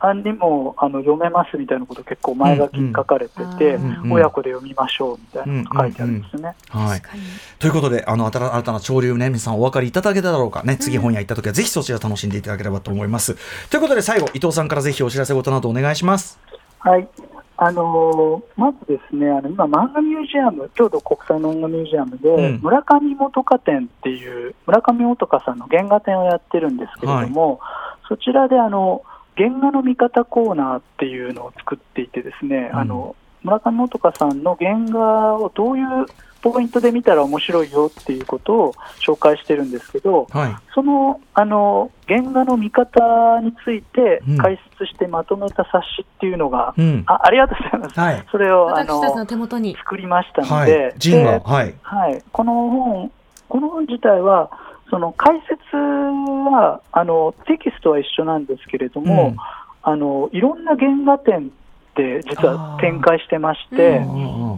[0.06, 6.56] あにもあの読めますみたいなこと結構前書きに書かれてて、うんうん親子で読みましょうみたいなこと書いてあるんですね。
[6.68, 7.24] はい確かに。
[7.58, 13.38] ということで、あの、新た新たな潮流ね、皆さんお分かりいただけただろうかね、次本屋行った時はぜひそちら楽しんでいただければと思います。
[13.70, 16.38] ということで、最後、伊藤さんからぜひお知らせ事などお願いします。
[16.80, 17.08] はい。
[17.56, 27.62] あのーまずですね、あの今、漫画ミュージアム、京都国際漫画ミュージアムで、うん村上元花展っていう、村上元花さんの原画展をやってるんですけれども、
[28.10, 29.04] そちらであの
[29.36, 36.06] 原画の見方コーナーっていうのを作っていてですね、うんあの村上元花さんの原画をどういう
[36.42, 38.74] ポイントで見たら面白いよっていうことを
[39.06, 40.56] 紹介してるんですけど、はい。
[40.74, 47.04] そのあの原画の見方についてうん解説してまとめた冊子っていうのが、うん。
[47.08, 48.00] あありがとうございます。
[48.00, 48.26] はい。
[48.30, 49.76] それをあ私たちのの手元に。
[49.76, 50.96] 作りましたのはで
[51.44, 51.76] はい。
[51.82, 53.12] はい、この本、
[53.50, 54.50] この本自体は、
[54.94, 59.36] その解説はあのテキストは一緒なんですけれども、うん。
[59.82, 61.50] あのいろんな原画展っ
[61.96, 64.02] て実は展開してまして、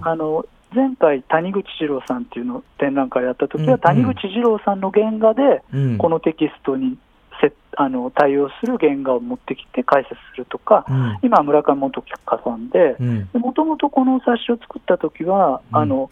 [0.04, 5.98] ああの前回、谷口二郎さんっていうの展覧会やった時は、谷口二郎さんの原画で、うん。
[5.98, 6.98] このテキストに
[7.42, 11.20] せあの対応する原画を持ってきて解説するとか、うん。
[11.24, 13.30] 今、村上元香さんで、うん。
[13.40, 15.78] もともとこの冊子を作った時は、うん。
[15.78, 16.10] あの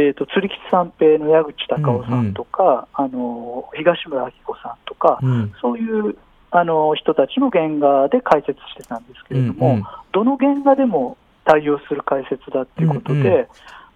[0.00, 5.52] えー、と釣り吉三平の矢口隆夫さんとか、あの東村明子さんとか、うん。
[5.60, 6.16] そういう
[6.50, 9.84] あの人たちの原画で解説してたんですけれども、うんうん。
[10.12, 13.46] どの原画でも対応する解説だっていうことで、うんうん。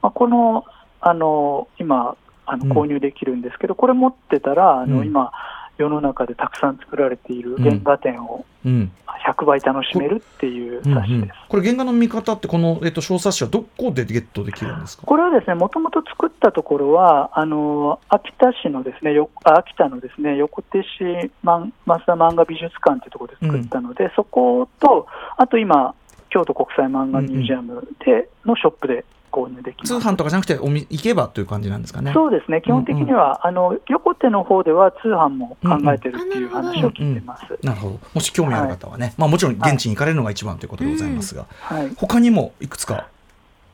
[0.03, 0.65] まあ、この
[1.01, 2.73] あの今あの、うん。
[2.73, 5.07] 購入できるんですけど、これ持ってたら、あのうん。
[5.07, 5.33] 今、
[5.79, 8.93] 世の中でたくさん作られている原画展をうん。
[9.27, 11.33] 100倍楽しめるっていううん冊子です。
[11.49, 15.07] これ原画の見方ってこの、えっと、小冊子はどこでゲットできるんですか？
[15.07, 25.07] これはですね、もともと作ったところは、あの秋田市のですね、よあ秋田のですね、横手市マン増田漫画美術館というところで作ったので、そこと、
[25.39, 25.95] あと今、
[26.29, 29.85] 京都国際漫画ミュージアムでのショップで購入でき。
[29.85, 32.13] 通販とかじゃなくておみ行けばという感じなんですかね。
[32.15, 37.45] そうですね、基本的には、あの横手の方では通販も考えてるっていう話を聞いてます。
[37.63, 38.01] なるほど。
[38.15, 43.09] もし興味ある方はね、まあもちろん現地に行かれるのが一番ということでございますが、はい他にもいくつか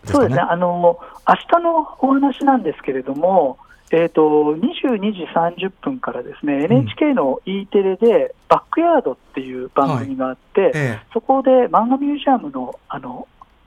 [0.03, 0.23] ですかね？
[0.23, 0.99] そうですね、あの
[1.29, 3.59] 明日のお話なんですけれども、
[3.91, 4.23] えー、と
[4.57, 13.27] 22時30分からですね、NHK の E テレで、バックヤードっていう番組があって、えそこで漫画ミュージアムのあの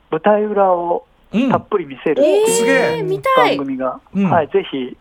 [0.09, 1.09] 舞台裏をえ。
[1.09, 1.12] うん
[1.49, 2.23] たっぷり見せる。
[2.23, 3.03] えーすげえ。
[3.03, 3.57] 見たい。
[3.57, 4.29] 番組が、うん。
[4.29, 4.95] はい、ぜひ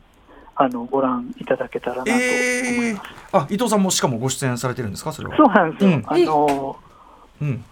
[0.54, 3.10] あのご覧いただけたらなと思いえます。
[3.32, 5.36] ー、あ伊藤さんもしかもご出演されてるんですか、それは。
[5.36, 6.04] そうなんですよ、うん。
[6.06, 6.76] あの
[7.40, 7.64] うん、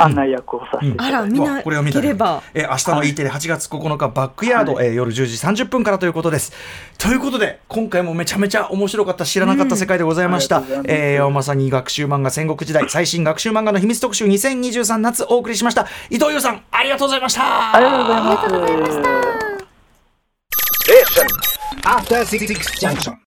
[0.00, 2.42] 案内役をさせていただいて、あら、みんうわなこれを見れば。
[2.54, 6.52] えー明日の E テレ8月9日バックヤード、はえー夜10時30分からということです。
[6.98, 10.58] ということで今回もめちゃめちゃ面白かった知らなかった世界でございました。
[10.58, 17.74] うんえーまさに学習漫画戦国時代最新学習漫画の秘密特集2023夏お送りしました伊藤優さんありがとうございました。
[17.74, 18.98] ありがとうございます。
[21.84, 22.46] After Six
[22.80, 23.18] Junction.